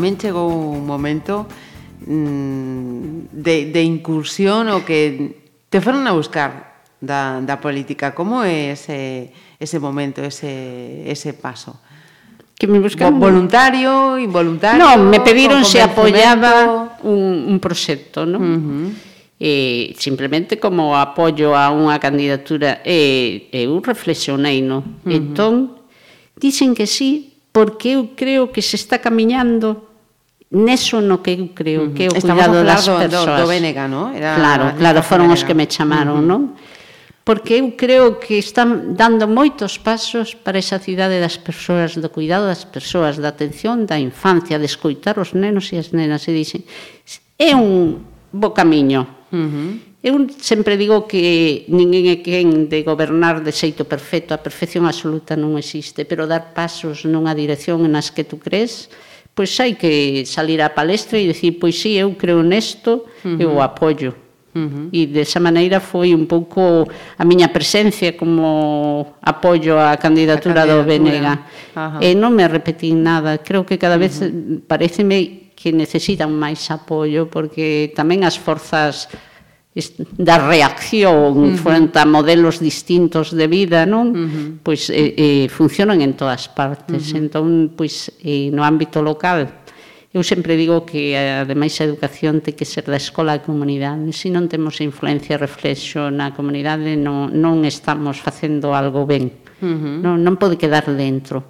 [0.00, 1.44] tamén chegou un momento
[2.08, 5.36] mm, de, de incursión o que
[5.68, 8.16] te foron a buscar da, da política.
[8.16, 11.76] Como é ese, eh, ese momento, ese, ese paso?
[12.56, 13.20] Que me buscaron...
[13.20, 14.80] Voluntario, involuntario...
[14.80, 18.40] No, me pediron se apoyaba un, un proxecto, non?
[18.40, 19.10] Uh -huh
[19.40, 25.16] eh, simplemente como apoio a unha candidatura eh, eh eu reflexionei no uh -huh.
[25.16, 25.80] entón
[26.36, 29.89] dicen que sí porque eu creo que se está camiñando
[30.50, 31.94] neso no que eu creo uh -huh.
[31.94, 33.38] que é o Estamos cuidado das do, persoas.
[33.38, 34.10] Do, do Bénega, no?
[34.10, 35.38] Era, claro, claro, foron Bénega.
[35.38, 36.30] os que me chamaron, uh -huh.
[36.30, 36.42] non?
[37.22, 42.50] Porque eu creo que están dando moitos pasos para esa cidade das persoas, do cuidado
[42.50, 46.66] das persoas, da atención da infancia, de escoitar os nenos e as nenas e dixen,
[47.38, 48.02] é un
[48.34, 49.06] bo camiño.
[49.30, 49.70] Uh -huh.
[50.02, 55.36] Eu sempre digo que ninguén é quen de gobernar de xeito perfecto, a perfección absoluta
[55.36, 58.88] non existe, pero dar pasos nunha dirección nas que tú crees,
[59.40, 63.40] pois hai que salir á palestra e dicir, pois sí, eu creo nesto, uh -huh.
[63.40, 64.12] eu apoio.
[64.52, 64.86] Uh -huh.
[64.92, 66.84] E desa maneira foi un pouco
[67.16, 70.76] a miña presencia como apoio á candidatura, a candidatura.
[70.76, 71.24] do BNG.
[71.72, 71.96] Ajá.
[72.04, 74.60] E non me repetín nada, creo que cada vez uh -huh.
[74.68, 79.08] pareceme que necesitan máis apoio porque tamén as forzas
[80.18, 81.56] da reacción uh -huh.
[81.56, 84.10] frente a modelos distintos de vida, non?
[84.10, 84.46] Uh -huh.
[84.66, 87.14] Pois eh, eh, funcionan en todas partes.
[87.14, 87.20] Uh -huh.
[87.22, 87.46] Entón,
[87.78, 89.62] pois eh, no ámbito local,
[90.10, 94.10] eu sempre digo que ademais a educación ten que ser da escola e comunidade.
[94.10, 99.30] Se non temos influencia e reflexo na comunidade, non, non estamos facendo algo ben.
[99.62, 99.96] Uh -huh.
[100.02, 101.46] non, non pode quedar dentro.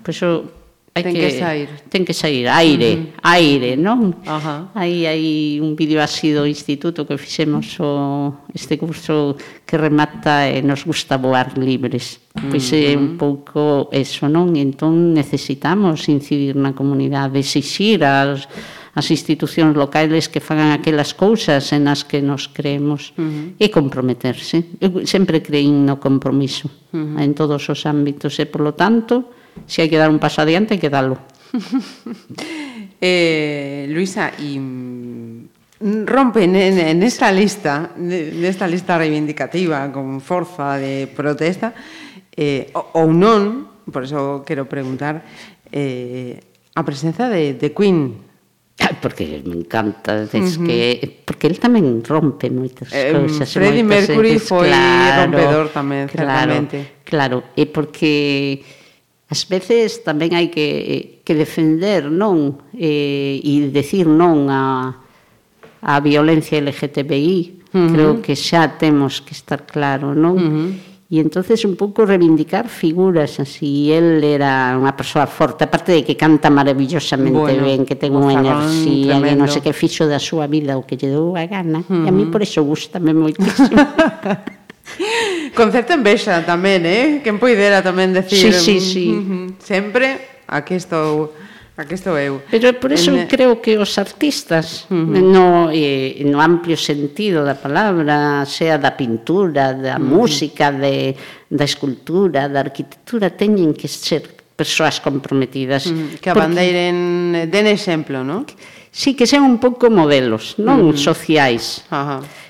[0.00, 0.59] Pois iso
[0.90, 1.68] Hai ten que, que sair.
[1.86, 3.30] Ten que sair, aire, uh -huh.
[3.38, 4.10] aire, non?
[4.26, 4.74] Ajá.
[4.74, 10.66] Aí hai un vídeo así do instituto que fixemos o, este curso que remata e
[10.66, 12.18] nos gusta voar libres.
[12.34, 12.90] Pois uh -huh.
[12.90, 13.22] é un mm-hmm.
[13.22, 14.58] pouco eso, non?
[14.58, 18.50] Entón necesitamos incidir na comunidade, exixir as,
[18.90, 23.62] as institucións locais que fagan aquelas cousas en as que nos creemos uh -huh.
[23.62, 24.74] e comprometerse.
[24.82, 27.22] Eu sempre creín no compromiso uh -huh.
[27.22, 30.80] en todos os ámbitos e, polo tanto, se hai que dar un paso adiante, hai
[30.80, 31.18] que darlo.
[33.00, 41.08] eh, Luisa, e mm, rompen en, en esta lista, nesta lista reivindicativa con forza de
[41.08, 41.72] protesta,
[42.36, 45.24] eh, ou non, por eso quero preguntar,
[45.72, 46.38] eh,
[46.76, 48.30] a presenza de, de Queen
[49.00, 50.66] porque me encanta, es uh -huh.
[50.66, 53.44] que porque él tamén rompe moitas eh, cousas.
[53.48, 57.04] Mm, Freddie Mercury foi claro, rompedor tamén, claro, certamente.
[57.04, 58.64] Claro, e porque
[59.30, 64.90] As veces tamén hai que, eh, que defender non eh, e decir non a,
[65.86, 67.62] a violencia LGTBI.
[67.70, 67.90] Uh -huh.
[67.94, 70.34] Creo que xa temos que estar claro, non?
[70.34, 70.70] Uh -huh.
[71.10, 73.94] E entonces un pouco reivindicar figuras así.
[73.94, 78.34] Él era unha persoa forte, aparte de que canta maravillosamente bueno, ben, que ten unha
[78.34, 81.86] enerxía, que non sei que fixo da súa vida o que lle dou a gana.
[81.86, 82.06] Uh -huh.
[82.06, 83.78] E a mí por eso gustame moitísimo.
[85.54, 87.20] Con certa envexa tamén, eh?
[87.24, 88.52] Quen poidera tamén decir...
[88.54, 89.06] Sí, sí, mm, sí.
[89.10, 90.06] Uh -huh, sempre
[90.46, 91.34] aquí estou...
[91.80, 92.44] Aquí estou eu.
[92.52, 93.24] Pero por eso en...
[93.24, 95.16] Eh, creo que os artistas, uh -huh.
[95.16, 100.04] no, eh, no amplio sentido da palabra, sea da pintura, da uh -huh.
[100.04, 101.16] música, de,
[101.48, 105.88] da escultura, da arquitectura, teñen que ser persoas comprometidas.
[105.88, 106.20] Uh -huh.
[106.20, 107.48] Que abandeiren, porque...
[107.48, 108.44] den exemplo, non?
[108.92, 111.00] Sí, que sean un pouco modelos, non uh -huh.
[111.00, 111.80] sociais.
[111.88, 112.20] Ajá.
[112.20, 112.49] Uh -huh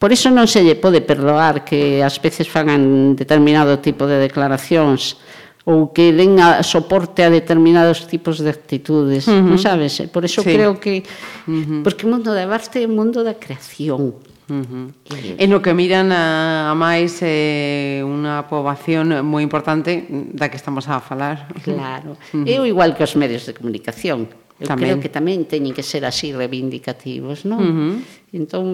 [0.00, 5.20] Por iso non se lle pode perdoar que ás veces fagan determinado tipo de declaracións
[5.68, 9.44] ou que den a, soporte a determinados tipos de actitudes, uh -huh.
[9.44, 10.00] non sabes?
[10.08, 10.56] Por iso sí.
[10.56, 11.04] creo que...
[11.44, 11.80] Uh -huh.
[11.84, 14.16] Porque o mundo da arte é o mundo da creación,
[14.50, 14.66] Uh eh.
[14.66, 15.36] -huh.
[15.38, 20.90] E no que miran a, a máis eh, unha poboación moi importante da que estamos
[20.90, 21.46] a falar.
[21.62, 22.18] Claro.
[22.34, 22.50] Uh -huh.
[22.50, 24.26] Eu igual que os medios de comunicación.
[24.58, 24.82] Eu tamén.
[24.82, 27.62] creo que tamén teñen que ser así reivindicativos, non?
[27.62, 27.94] Uh -huh.
[28.34, 28.66] Entón,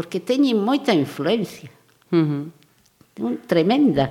[0.00, 1.68] porque teñen moita influencia.
[2.08, 2.48] Uh
[3.20, 3.36] -huh.
[3.44, 4.08] Tremenda.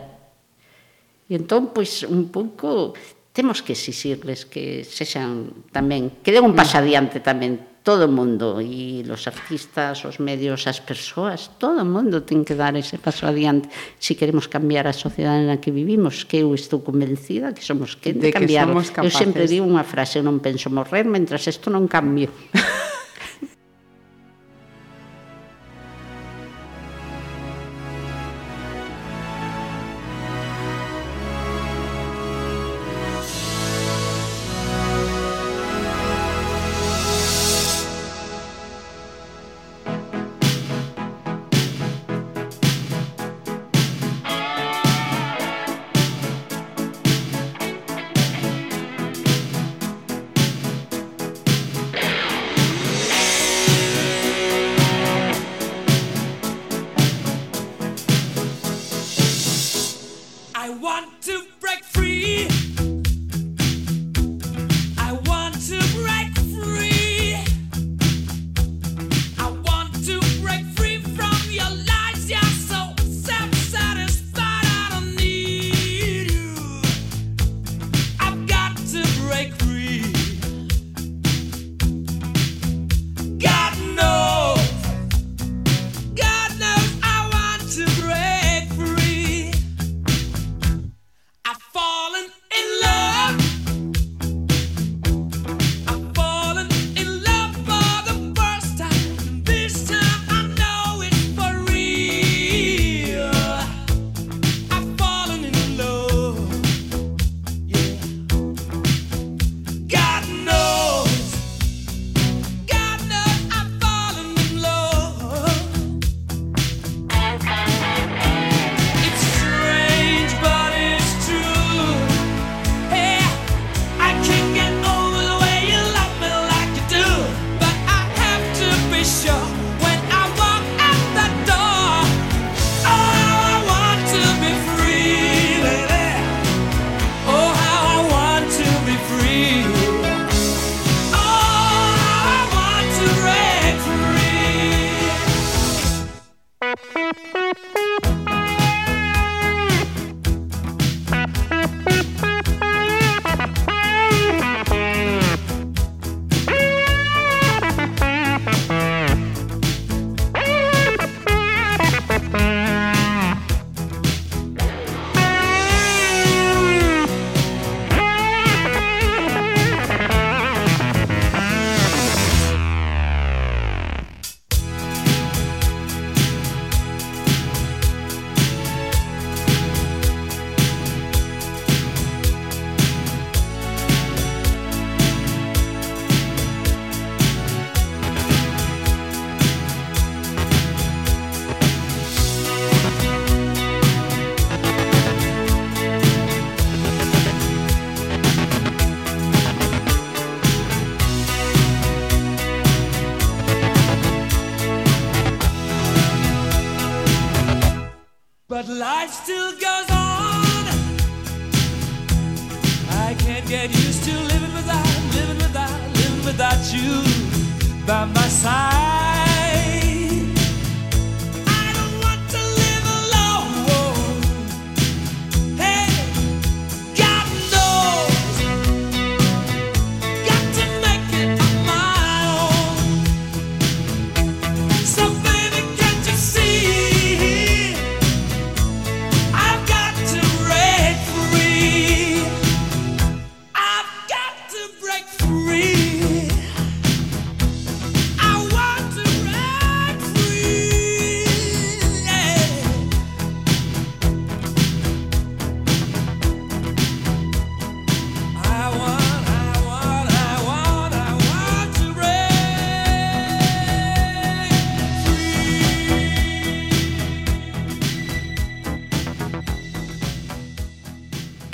[1.25, 2.93] E entón, pois, un pouco
[3.33, 6.81] temos que exixirles que sexan tamén, que den un paso mm.
[6.85, 12.21] adiante tamén todo o mundo e os artistas, os medios, as persoas, todo o mundo
[12.21, 13.65] ten que dar ese paso adiante
[13.97, 17.97] se si queremos cambiar a sociedade na que vivimos, que eu estou convencida que somos
[17.97, 18.69] que de, de cambiar.
[18.69, 19.09] Que somos capaces.
[19.09, 22.29] eu sempre digo unha frase, eu non penso morrer mentras isto non cambie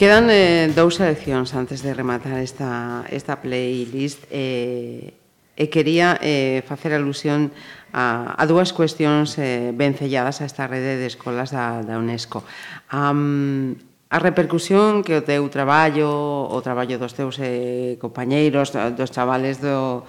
[0.06, 5.18] Quedan eh, dous edicións antes de rematar esta, esta playlist eh,
[5.58, 7.50] e quería eh, facer alusión
[7.90, 12.46] a, a dúas cuestións eh, ben selladas a esta rede de escolas da, da UNESCO.
[12.94, 13.82] Um,
[14.14, 20.06] a repercusión que o teu traballo, o traballo dos teus eh, compañeiros, dos chavales do,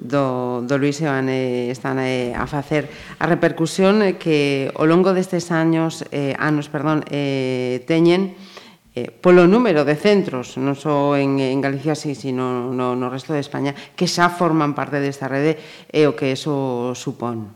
[0.00, 2.88] do, do Luis e van eh, están eh, a facer
[3.20, 8.53] a repercusión eh, que ao longo destes años eh, anos, perdón, eh, teñen eh,
[8.94, 13.34] eh, polo número de centros, non só en, en Galicia, sí, sino no, no resto
[13.34, 15.58] de España, que xa forman parte desta rede
[15.90, 17.50] e o que eso supón?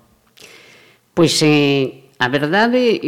[1.15, 2.99] Pois, eh, a verdade,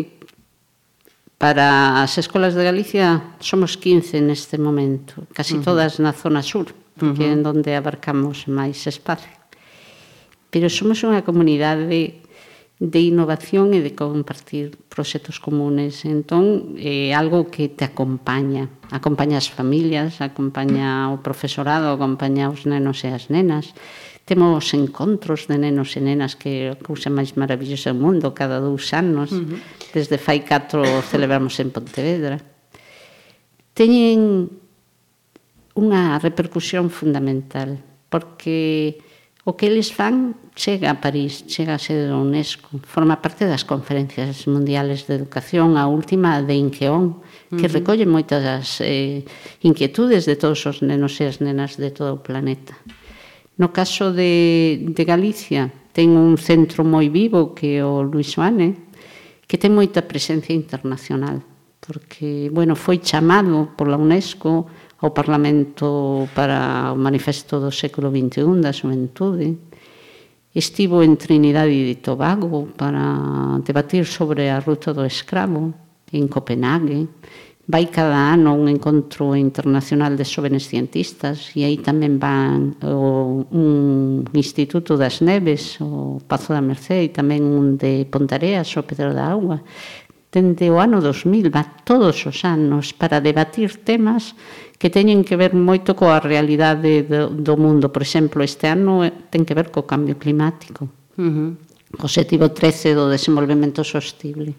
[1.43, 5.67] para as escolas de Galicia somos 15 neste momento, casi uh -huh.
[5.67, 7.43] todas na zona sur, porque uh -huh.
[7.43, 9.35] é onde abarcamos máis espacio.
[10.55, 12.23] Pero somos unha comunidade
[12.81, 16.09] de innovación e de compartir proxectos comunes.
[16.09, 18.73] Entón, é algo que te acompaña.
[18.89, 23.77] Acompaña as familias, acompaña o profesorado, acompaña os nenos e as nenas.
[24.25, 28.65] Temos encontros de nenos e nenas que é a cousa máis maravillosa do mundo cada
[28.65, 29.29] dous anos.
[29.29, 29.61] Uh -huh.
[29.93, 32.41] Desde fai 4 celebramos en Pontevedra.
[33.77, 34.49] Teñen
[35.77, 37.77] unha repercusión fundamental
[38.09, 38.97] porque
[39.45, 43.65] O que eles fan chega a París, chega a ser da UNESCO, forma parte das
[43.65, 47.77] conferencias mundiales de educación, a última de Inqueón, que uh -huh.
[47.81, 49.25] recolle moitas das eh,
[49.65, 52.77] inquietudes de todos os nenos e as nenas de todo o planeta.
[53.57, 58.77] No caso de, de Galicia, ten un centro moi vivo que é o Luis Oane,
[59.49, 61.41] que ten moita presencia internacional,
[61.81, 64.69] porque, bueno, foi chamado pola UNESCO
[65.01, 69.57] ao Parlamento para o Manifesto do século XXI da Xuventude.
[70.53, 75.73] Estivo en Trinidade e Tobago para debatir sobre a ruta do escravo
[76.13, 77.09] en Copenhague.
[77.71, 84.27] Vai cada ano un encontro internacional de xovenes cientistas e aí tamén van o, un
[84.35, 89.31] Instituto das Neves, o Pazo da Merced e tamén un de Pontareas, o Pedro da
[89.31, 89.63] Agua
[90.31, 94.39] dende o ano 2000 va todos os anos para debatir temas
[94.79, 97.93] que teñen que ver moito coa realidade do, do mundo.
[97.93, 100.89] Por exemplo, este ano eh, ten que ver co cambio climático,
[101.19, 101.51] uh -huh.
[101.99, 104.55] co objetivo 13 do desenvolvemento sostible.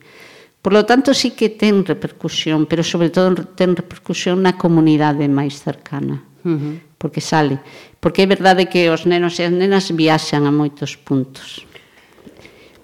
[0.61, 5.57] Por lo tanto, sí que ten repercusión, pero sobre todo ten repercusión na comunidade máis
[5.57, 6.76] cercana, uh -huh.
[7.02, 7.57] porque sale.
[7.98, 11.65] Porque é verdade que os nenos e as nenas viaxan a moitos puntos.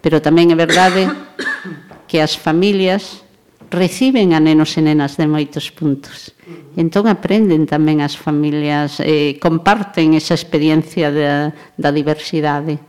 [0.02, 1.06] Pero tamén é verdade
[2.08, 3.28] que as familias
[3.70, 6.32] reciben a nenos e nenas de moitos puntos.
[6.80, 12.80] Entón aprenden tamén as familias, eh, comparten esa experiencia da, da diversidade.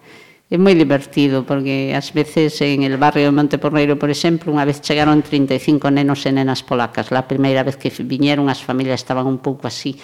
[0.49, 4.81] É moi divertido, porque ás veces en el barrio de Monteporreiro, por exemplo, unha vez
[4.81, 7.13] chegaron 35 nenos e nenas polacas.
[7.13, 9.99] La primeira vez que viñeron as familias estaban un pouco así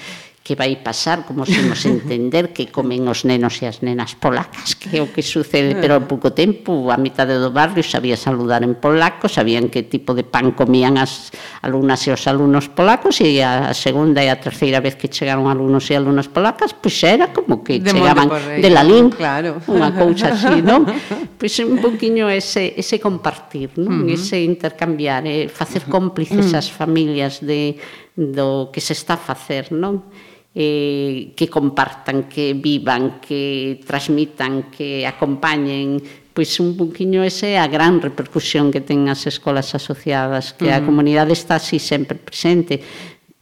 [0.45, 4.77] que vai pasar, como se nos entender que comen os nenos e as nenas polacas,
[4.77, 8.61] que é o que sucede, pero ao pouco tempo a mitad do barrio sabía saludar
[8.61, 11.33] en polaco, sabían que tipo de pan comían as
[11.65, 15.89] alumnas e os alumnos polacos e a segunda e a terceira vez que chegaron alumnos
[15.89, 19.65] e alumnas polacas, pois era como que de chegaban de Lalín, claro.
[19.65, 20.85] unha cousa así, non?
[21.35, 24.05] Pois un poquinho ese, ese compartir, non?
[24.05, 24.16] Uh -huh.
[24.16, 26.61] Ese intercambiar, eh, facer cómplices uh -huh.
[26.61, 27.81] as familias de
[28.16, 30.05] do que se está a facer, non?
[30.55, 35.99] eh, que compartan, que vivan, que transmitan, que acompañen,
[36.35, 40.75] pois un poquinho ese é a gran repercusión que ten as escolas asociadas, que uh
[40.75, 40.83] -huh.
[40.83, 42.83] a comunidade está así sempre presente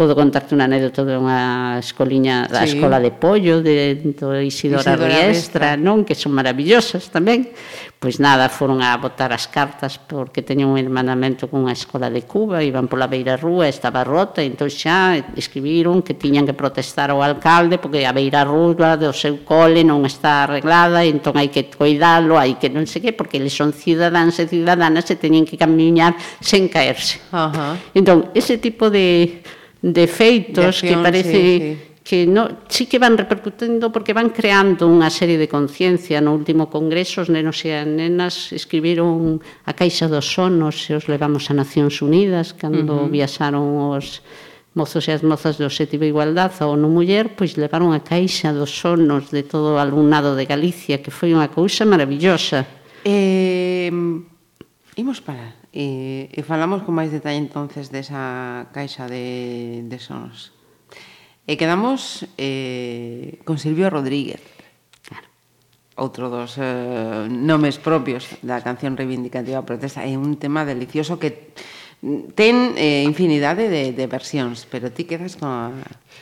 [0.02, 2.74] Podo contarte unha anécdota unha escoliña da sí.
[2.74, 4.10] Escola de Pollo de, de
[4.42, 6.02] Isidora, Isidora Riestra, non?
[6.02, 7.54] Que son maravillosas tamén.
[8.02, 12.66] Pois nada, foron a botar as cartas porque teñen un hermanamento cunha escola de Cuba,
[12.66, 17.78] iban pola beira rúa, estaba rota, entón xa escribiron que tiñan que protestar ao alcalde
[17.78, 22.58] porque a beira rúa do seu cole non está arreglada, entón hai que coidalo, hai
[22.58, 26.66] que non sei que, porque eles son cidadáns e ciudadanas e teñen que camiñar sen
[26.66, 27.22] caerse.
[27.30, 27.74] Uh -huh.
[27.94, 29.46] Entón, ese tipo de
[29.82, 34.34] de feitos de que parece sí, sí que no, sí que van repercutindo porque van
[34.34, 36.18] creando unha serie de conciencia.
[36.18, 41.06] No último congreso os nenos e as nenas escribiron a Caixa dos Sonos e os
[41.06, 43.12] levamos a Nacións Unidas cando uh -huh.
[43.12, 44.18] viaxaron os
[44.74, 48.74] mozos e as mozas do Objetivo Igualdad ou no Muller, pois levaron a Caixa dos
[48.74, 52.66] Sonos de todo o alumnado de Galicia, que foi unha cousa maravillosa.
[53.06, 53.92] Eh,
[54.98, 55.61] imos parar.
[55.72, 60.52] E, e falamos con máis detalle entonces desa caixa de, de sons.
[61.48, 64.44] E quedamos eh, con Silvio Rodríguez.
[65.00, 65.26] Claro.
[65.96, 70.04] Outro dos eh, nomes propios da canción reivindicativa protesta.
[70.04, 71.56] É un tema delicioso que
[72.34, 75.70] ten eh, infinidade de, de versións, pero ti quedas con a...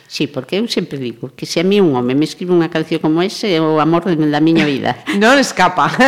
[0.06, 3.00] Sí, porque eu sempre digo que se a mí un home me escribe unha canción
[3.00, 5.00] como ese, o amor da miña vida.
[5.18, 5.88] non escapa.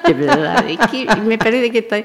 [0.00, 2.02] Que verdade, que me parece que, ta,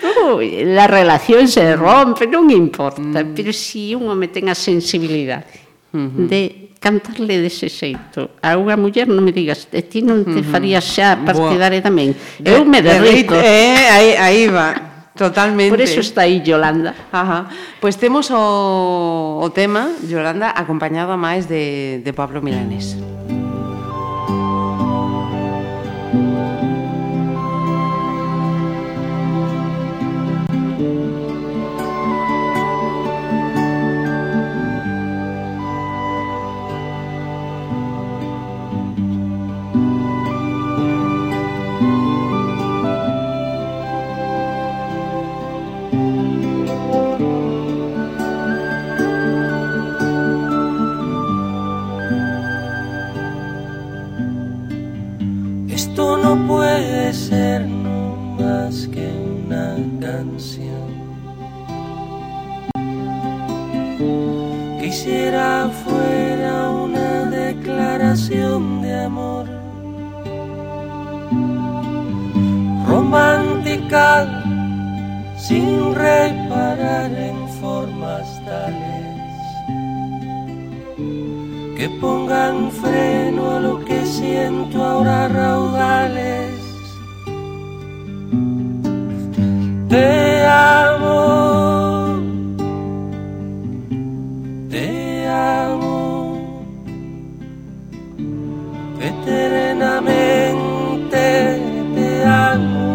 [0.00, 3.34] la relación se rompe, non importa, mm.
[3.34, 5.58] pero si un home ten a sensibilidade
[5.90, 6.26] uh -huh.
[6.30, 10.86] de cantarle dese xeito a unha muller non me digas de ti non te farías
[10.86, 14.88] xa partidaria tamén de, eu me derrito de, eh, aí, aí va
[15.18, 15.70] Totalmente.
[15.70, 16.94] Por eso está aí Yolanda.
[17.10, 17.50] Ajá.
[17.80, 22.94] Pois temos o, o tema Yolanda acompañado máis de, de Pablo Milanés.
[22.94, 23.47] Mm.
[99.00, 101.60] Eternamente
[101.94, 102.88] te amo.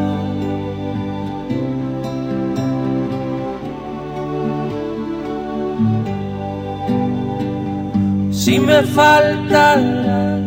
[8.31, 10.41] Si me faltaras,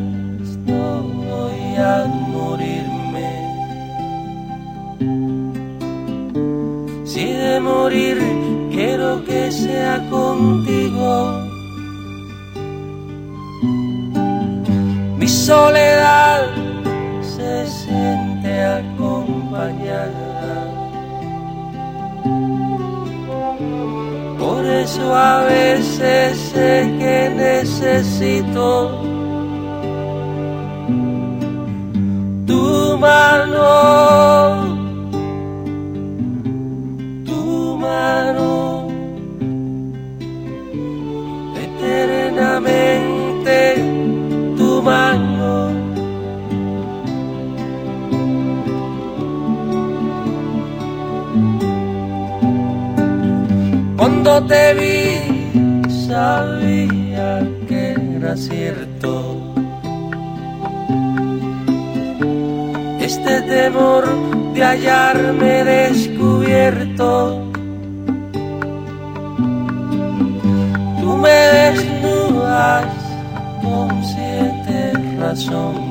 [0.67, 3.31] no voy a morirme.
[7.05, 8.19] Si de morir
[8.71, 11.46] quiero que sea contigo.
[15.47, 16.49] Soledad
[17.23, 20.27] se siente acompañada.
[24.41, 28.91] Por eso a veces sé que necesito
[32.45, 34.66] tu mano,
[54.49, 59.55] te vi sabía que era cierto.
[63.01, 64.05] Este temor
[64.55, 67.43] de hallarme descubierto.
[71.01, 72.87] Tú me desnudas
[73.63, 75.86] con siete razones.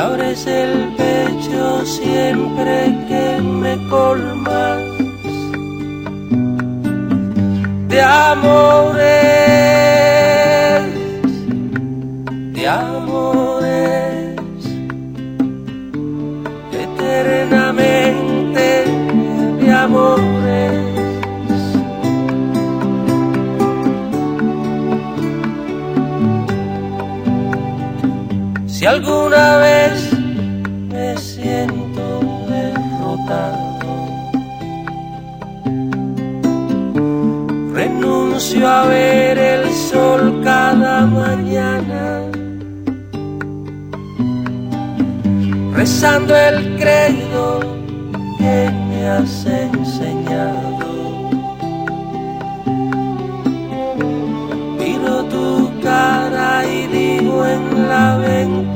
[0.00, 2.74] Abres el pecho siempre
[3.08, 4.80] que me colmas.
[7.88, 9.00] De amores,
[12.54, 14.40] de amores,
[28.80, 30.10] Si alguna vez
[30.88, 33.58] me siento derrotado,
[37.74, 42.22] renuncio a ver el sol cada mañana,
[45.74, 47.60] rezando el credo
[48.38, 50.59] que me has enseñado.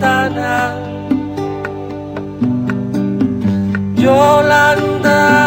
[0.04, 0.76] Ventana,
[3.96, 5.43] Yolanda,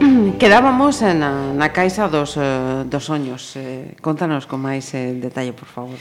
[0.00, 3.52] Mm, quedábamos na, na caixa dos, eh, dos soños.
[3.60, 6.00] Eh, contanos con máis eh, detalle, por favor.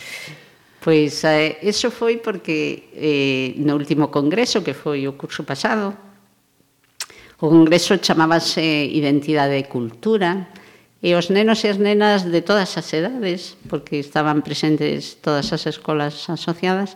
[0.79, 5.91] Pois eh, eso foi porque eh, no último congreso, que foi o curso pasado,
[7.43, 10.47] o congreso chamábase Identidade e Cultura,
[11.03, 15.67] e os nenos e as nenas de todas as edades, porque estaban presentes todas as
[15.67, 16.95] escolas asociadas,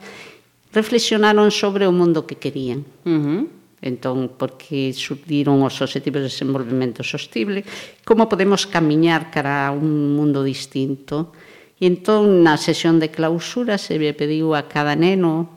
[0.71, 2.87] reflexionaron sobre o mundo que querían.
[3.03, 7.67] Uh -huh entón, porque surdiron os objetivos de desenvolvemento sostible,
[8.07, 11.35] como podemos camiñar cara a un mundo distinto.
[11.75, 15.51] E entón, na sesión de clausura, se me pediu a cada neno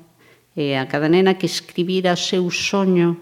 [0.58, 3.14] e a cada nena que escribira o seu soño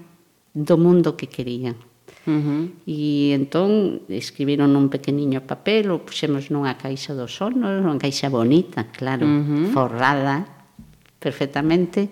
[0.56, 1.76] do mundo que querían.
[2.24, 2.62] Uh -huh.
[2.88, 8.88] E entón escribiron un pequeniño papel, o puxemos nunha caixa do sono, unha caixa bonita,
[8.88, 9.64] claro, uh -huh.
[9.76, 10.48] forrada
[11.20, 12.08] perfectamente,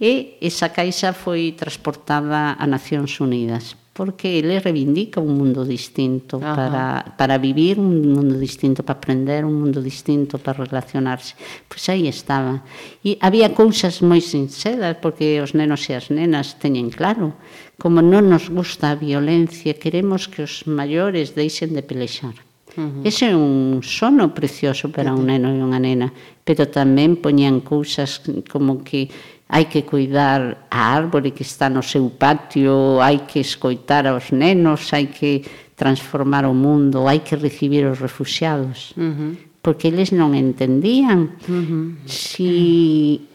[0.00, 6.56] e esa caixa foi transportada a Nacións Unidas porque ele reivindica un mundo distinto Ajá.
[6.56, 6.84] para,
[7.18, 11.36] para vivir, un mundo distinto para aprender, un mundo distinto para relacionarse.
[11.68, 12.64] Pois aí estaba.
[13.04, 17.36] E había cousas moi sinceras, porque os nenos e as nenas teñen claro,
[17.76, 22.40] como non nos gusta a violencia, queremos que os maiores deixen de pelexar.
[22.78, 23.04] Uh -huh.
[23.04, 26.08] Ese é un sono precioso para un neno e unha nena,
[26.40, 29.12] pero tamén poñían cousas como que
[29.50, 34.94] hai que cuidar a árbore que está no seu patio, hai que escoitar aos nenos,
[34.94, 35.42] hai que
[35.74, 38.94] transformar o mundo, hai que recibir os refugiados.
[38.94, 39.32] Uh -huh.
[39.60, 41.98] Porque eles non entendían uh -huh.
[42.06, 43.26] si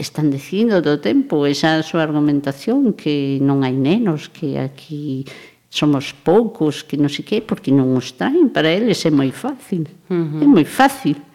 [0.00, 5.28] están dicindo do tempo esa súa argumentación que non hai nenos, que aquí
[5.68, 9.84] somos poucos, que non sei que, porque non os traen, para eles é moi fácil.
[10.08, 10.42] Uh -huh.
[10.42, 11.27] É moi fácil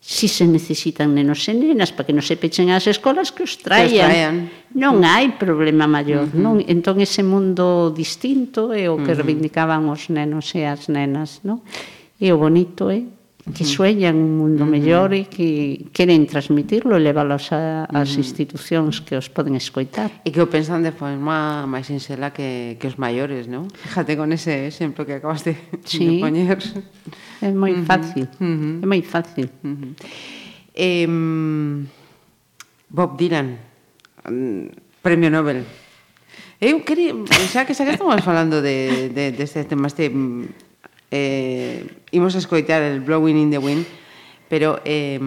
[0.00, 3.58] si se necesitan nenos e nenas para que non se pechen as escolas que os
[3.58, 3.90] traian.
[3.90, 4.34] Que os traian.
[4.78, 6.30] Non hai problema maior.
[6.30, 6.40] Uh -huh.
[6.40, 6.54] non?
[6.62, 9.18] Entón ese mundo distinto é o que uh -huh.
[9.20, 11.42] reivindicaban os nenos e as nenas.
[11.42, 11.60] Non?
[12.18, 13.17] E o bonito é eh?
[13.54, 19.16] que sueñan un mundo mellor e que queren transmitirlo e leválos a, as institucións que
[19.16, 20.10] os poden escoitar.
[20.24, 23.68] E que o pensan de forma máis sinxela que, que os maiores, non?
[23.72, 26.20] Fíjate con ese exemplo que acabas de, sí.
[26.20, 26.58] de poñer.
[27.38, 28.82] É moi fácil, uh -huh.
[28.82, 29.46] é moi fácil.
[29.62, 29.90] Uh -huh.
[30.74, 31.06] eh,
[32.88, 33.58] Bob Dylan,
[35.02, 35.64] Premio Nobel.
[36.58, 37.14] Eu quería,
[37.52, 40.10] xa que xa que estamos falando de, de, deste de tema este
[41.10, 43.86] eh, imos a escoitar el Blowing in the Wind,
[44.48, 45.20] pero eh,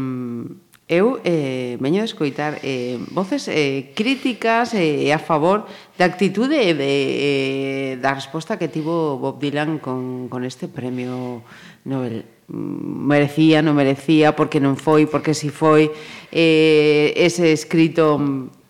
[0.91, 5.63] eu eh, veño a escoitar eh, voces eh, críticas eh, a favor
[5.95, 11.47] da actitude e de, eh, da resposta que tivo Bob Dylan con, con este premio
[11.87, 12.27] Nobel.
[12.51, 15.95] Mm, merecía, non merecía, porque non foi, porque si foi
[16.27, 18.60] eh, ese escrito mm,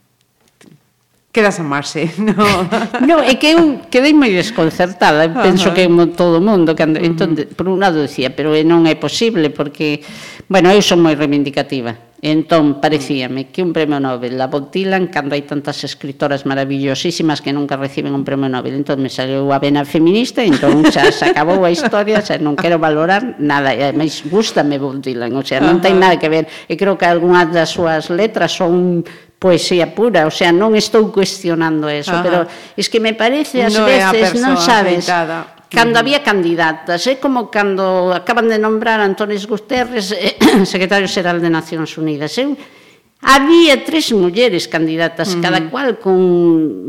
[1.31, 2.35] quedas a marxe, no?
[3.07, 7.03] no, é que eu quedei moi desconcertada, penso uh que todo o mundo, cando, uh
[7.03, 7.09] -huh.
[7.09, 10.03] entón, por un lado decía, pero eh, non é posible, porque,
[10.51, 12.81] bueno, eu son moi reivindicativa, entón mm.
[12.81, 18.13] parecíame que un premio Nobel la botilan cando hai tantas escritoras maravillosísimas que nunca reciben
[18.13, 22.21] un premio Nobel entón me saiu a vena feminista entón xa se acabou a historia
[22.21, 23.73] xa non quero valorar nada.
[23.73, 26.45] E ademais gustame Bob Dylan o sea, non ten nada que ver.
[26.69, 29.01] E creo que algunhas das súas letras son
[29.41, 32.21] poesía pura, o sea, non estou cuestionando eso, Ajá.
[32.21, 32.37] pero
[32.77, 36.01] es que me parece ás no veces, non sabes, afectada cando mm.
[36.03, 37.17] había candidatas, é eh?
[37.17, 40.37] como cando acaban de nombrar a Antónis Guterres eh,
[40.67, 42.37] secretario xeral de Nacións Unidas.
[42.37, 42.80] Eu eh?
[43.21, 45.41] Había tres mulleres candidatas, uh -huh.
[45.45, 46.17] cada cual con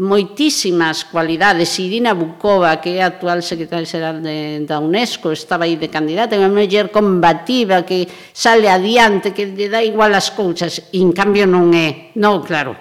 [0.00, 1.76] moitísimas cualidades.
[1.76, 6.32] Irina Bukova, que é a actual secretaria xeral de, da UNESCO, estaba aí de candidata,
[6.40, 11.44] unha muller combativa que sale adiante, que lle dá igual as cousas, e en cambio
[11.44, 12.16] non é.
[12.16, 12.80] Non, claro,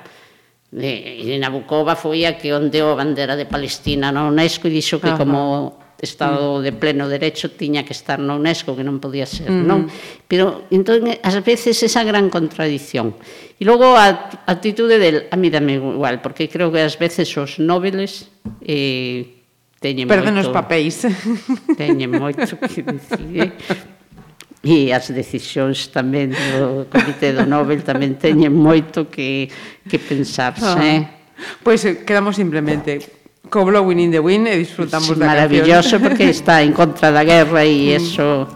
[0.72, 5.04] eh, Irina Bukova foi a que ondeou a bandera de Palestina na UNESCO e dixo
[5.04, 5.28] que uh -huh.
[5.28, 6.64] como Estado mm.
[6.66, 9.64] de pleno derecho tiña que estar na UNESCO, que non podía ser, mm.
[9.70, 9.86] non?
[10.26, 13.14] Pero entón ás veces esa gran contradición.
[13.56, 14.10] E logo a
[14.50, 18.34] actitude del, a mí dame igual, porque creo que ás veces os nobeles
[18.66, 19.46] eh
[19.78, 21.06] teñen Perden moito, os papéis.
[21.80, 23.38] Teñen moito que dicir.
[23.38, 23.54] Eh?
[24.62, 29.50] E as decisións tamén do Comité do Nobel tamén teñen moito que,
[29.86, 30.66] que pensarse.
[30.66, 30.78] Oh.
[30.78, 31.02] Eh?
[31.66, 36.02] Pois pues, quedamos simplemente co Blowing in the Wind e disfrutamos sí, da Maravilloso canción.
[36.02, 38.48] porque está en contra da guerra e eso...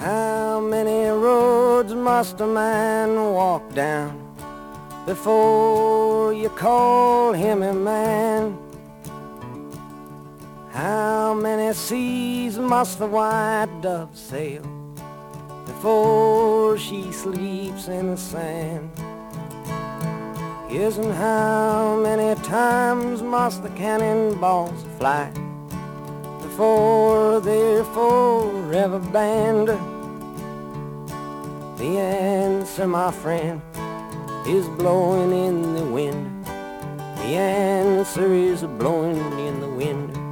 [0.00, 4.12] How many roads must a man walk down
[5.06, 8.56] Before you call him a man?
[10.72, 14.62] How many seas must the white dove sail
[15.66, 18.90] Before she sleeps in the sand
[20.74, 25.30] And how many times must the cannonballs fly
[26.40, 29.68] before they're forever banned?
[31.78, 33.60] The answer, my friend,
[34.46, 36.46] is blowing in the wind.
[36.46, 40.31] The answer is blowing in the wind.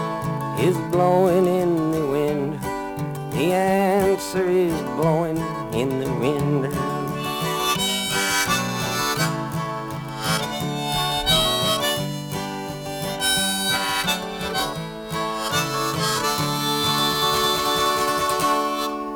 [0.61, 2.61] is blowing in the wind.
[3.33, 5.37] The answer is blowing
[5.73, 6.69] in the wind.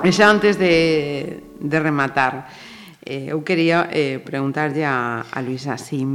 [0.03, 2.45] E xa antes de, de rematar,
[3.05, 6.05] eh, eu quería eh, preguntarlle a, a Luisa si,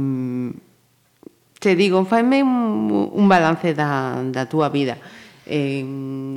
[1.59, 4.95] te digo, faime un, un balance da, da túa vida
[5.45, 5.81] eh,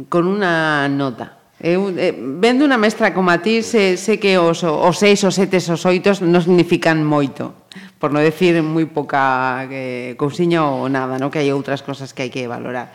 [0.09, 1.44] con unha nota.
[1.64, 5.32] Eu, eh, vendo unha mestra como a ti, se, se que os, os seis, os
[5.32, 7.56] sete, os oitos non significan moito,
[7.97, 11.32] por non decir moi poca eh, cousiña ou nada, no?
[11.32, 12.93] que hai outras cosas que hai que valorar.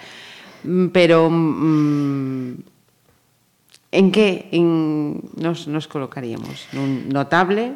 [0.68, 2.50] Mm, pero mm,
[3.90, 6.70] en que en, nos, nos colocaríamos?
[6.78, 7.74] Nun notable?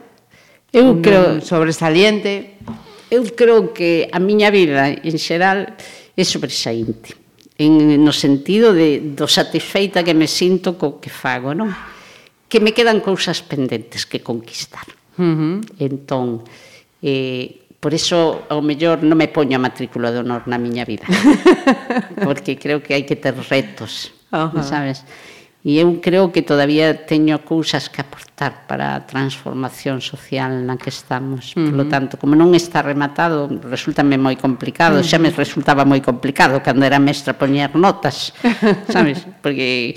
[0.69, 1.41] Eu un creo...
[1.41, 2.59] sobresaliente?
[3.09, 5.73] Eu creo que a miña vida en xeral
[6.13, 7.22] é sobresaínte
[7.57, 11.69] en, no sentido de, do satisfeita que me sinto co que fago, non?
[12.49, 14.85] Que me quedan cousas pendentes que conquistar.
[15.17, 15.55] Uh -huh.
[15.77, 16.41] Entón,
[17.01, 21.05] eh, por eso, ao mellor, non me poño a matrícula de honor na miña vida.
[22.25, 24.63] porque creo que hai que ter retos, uh -huh.
[24.63, 25.05] sabes?
[25.63, 30.91] E eu creo que todavía teño cousas que aportar para a transformación social na que
[30.91, 31.55] estamos.
[31.55, 31.67] Uh -huh.
[31.71, 34.99] Polo tanto, como non está rematado, resultame moi complicado.
[34.99, 35.07] Uh -huh.
[35.07, 38.35] Xa me resultaba moi complicado cando era mestra poñer notas,
[38.91, 39.23] sabes?
[39.39, 39.95] Porque,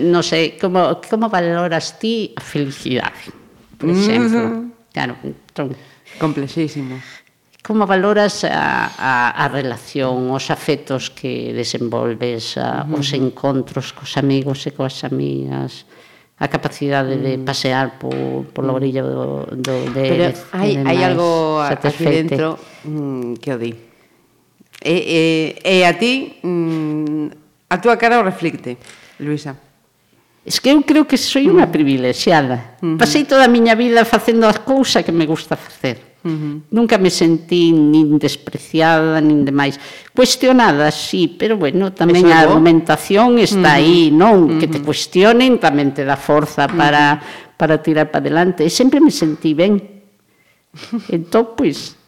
[0.00, 3.28] non sei, como, como valoras ti a felicidade,
[3.76, 4.40] por exemplo?
[4.40, 4.60] Uh -huh.
[4.96, 5.76] Claro, entón...
[6.16, 6.96] Complexísimo.
[7.62, 12.98] Como valoras a, a, a relación, os afectos que desenvolves, a, uh -huh.
[12.98, 15.86] os encontros cos amigos e coas amigas,
[16.42, 17.46] a capacidade de mm.
[17.46, 18.78] pasear por, por la mm.
[18.82, 20.24] orilla do, do de Pero
[20.58, 23.70] hai, hai algo aquí dentro mm, que o di.
[24.82, 25.22] E, e,
[25.62, 28.74] e a ti, mm, a túa cara o reflicte,
[29.22, 29.54] Luisa.
[30.42, 31.74] Es que eu creo que soy unha mm.
[31.78, 32.74] privilexiada.
[32.82, 32.98] Uh -huh.
[32.98, 36.54] Pasei toda a miña vida facendo as cousas que me gusta facer Uh -huh.
[36.70, 39.78] Nunca me sentí nin despreciada, nin demais.
[40.14, 43.82] Cuestionada, sí, pero bueno, tamén a argumentación está uh -huh.
[43.82, 44.38] aí, non?
[44.38, 44.58] Uh -huh.
[44.62, 47.58] Que te cuestionen tamén te dá forza para, uh -huh.
[47.58, 48.62] para tirar para adelante.
[48.62, 49.82] E sempre me sentí ben.
[51.10, 51.98] Entón, pois...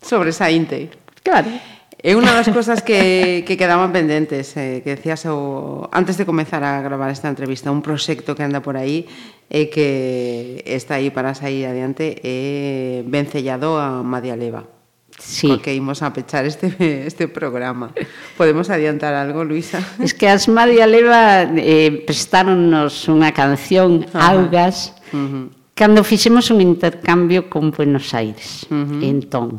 [0.00, 0.90] Pues, Sobresaínte.
[1.22, 1.77] Claro.
[1.98, 6.62] É unha das cousas que, que quedaban pendentes, eh, que decías o, antes de comezar
[6.62, 9.10] a gravar esta entrevista, un proxecto que anda por aí
[9.50, 14.78] e que está aí para sair adiante é vencellado a Madia Leva.
[15.18, 15.48] Sí.
[15.50, 16.70] Porque imos a pechar este,
[17.10, 17.90] este programa.
[18.38, 19.82] Podemos adiantar algo, Luisa?
[19.98, 24.38] Es que as Madia Leva eh, prestáronnos unha canción, Ajá.
[24.38, 25.44] Augas, uh -huh.
[25.74, 29.02] cando fixemos un intercambio con Buenos Aires, uh -huh.
[29.02, 29.58] entón.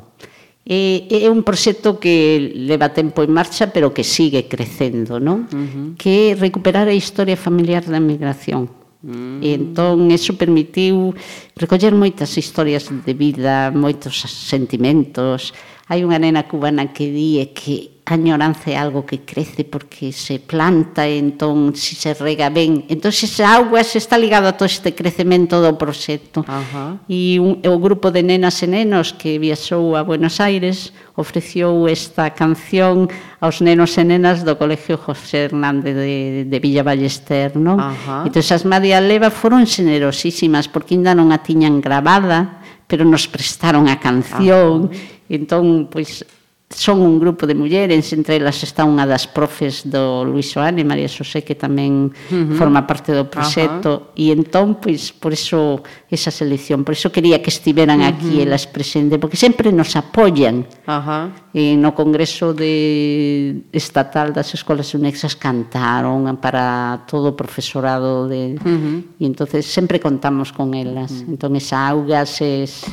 [0.68, 5.50] É, é un proxecto que leva tempo en marcha, pero que sigue crecendo, non?
[5.50, 5.88] Uh -huh.
[5.98, 8.70] Que é recuperar a historia familiar da migración.
[9.00, 9.40] Mm.
[9.40, 11.16] E entón eso permitiu
[11.56, 15.56] recoller moitas historias de vida, moitos sentimentos,
[15.90, 20.38] Hai unha nena cubana que di que a añoranza é algo que crece porque se
[20.38, 22.86] planta e entón se se rega ben.
[22.90, 26.46] Entón esa agua se está ligado a todo este crecemento do proxecto.
[26.46, 27.02] Ajá.
[27.10, 32.34] E un, o grupo de nenas e nenos que viaxou a Buenos Aires ofreciou esta
[32.38, 33.10] canción
[33.42, 37.58] aos nenos e nenas do Colegio José Hernández de, de Villa Ballester.
[37.58, 37.82] Non?
[38.30, 42.59] Entón as María Leva foron generosísimas porque ainda non a tiñan gravada
[42.90, 44.98] pero nos prestaron a canción, ah.
[45.30, 46.26] entón, pois,
[46.70, 51.10] son un grupo de mulleres, entre elas está unha das profes do Luis Oane, María
[51.10, 52.54] Xosé, que tamén uh -huh.
[52.54, 54.22] forma parte do proxecto, uh -huh.
[54.22, 55.82] e entón, pois, por eso
[56.14, 58.14] esa selección, por eso quería que estiveran uh -huh.
[58.14, 61.58] aquí elas presentes, porque sempre nos apoian uh -huh.
[61.58, 68.62] e no Congreso de Estatal das Escolas Unexas cantaron para todo o profesorado de...
[68.62, 68.98] Uh -huh.
[69.18, 71.34] e entonces sempre contamos con elas, uh -huh.
[71.34, 72.86] entón esa augas es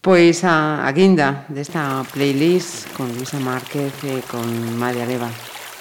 [0.00, 4.46] Pois a, a guinda desta playlist con Luisa Márquez e con
[4.78, 5.28] María Leva.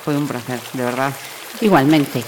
[0.03, 1.13] Foi un placer, de verdad.
[1.61, 2.23] igualmente.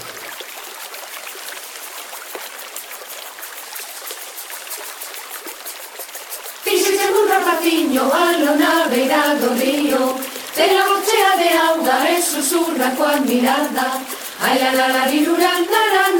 [6.64, 10.14] Fíxese un rapaciño alo na beira do río
[10.54, 13.98] Ten a bochea de auga e susurra coa mirada
[14.40, 16.14] Ai la la la naran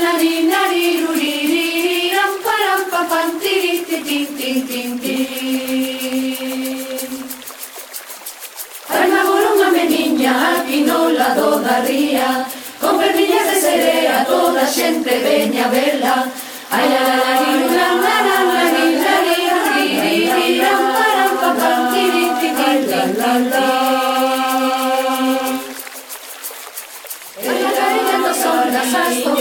[3.01, 5.24] pam pam tiri ti tin tin tin tin.
[8.93, 12.31] Hai unha meniña aquí no lado da ría,
[12.81, 16.16] con perdiñas de serea toda a xente veña vela.
[16.77, 17.16] Ai ai
[17.77, 18.86] la una na na na ni
[20.60, 23.81] na param pam pam tiri ti tin tin tin tin.
[27.48, 29.40] Ella cariñando son las aspas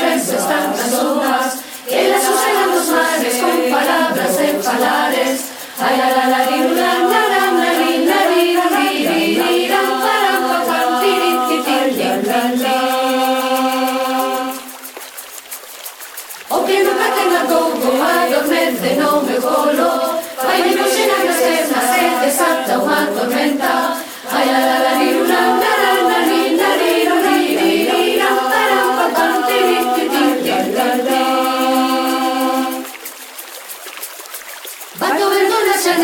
[4.70, 5.40] salares,
[5.80, 7.29] ay, la, la, la,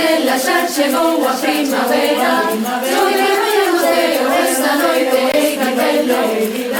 [0.05, 2.33] nell'asciar chegou a primavera.
[2.95, 4.03] Noi veremos de
[4.43, 6.74] esta noite e cartello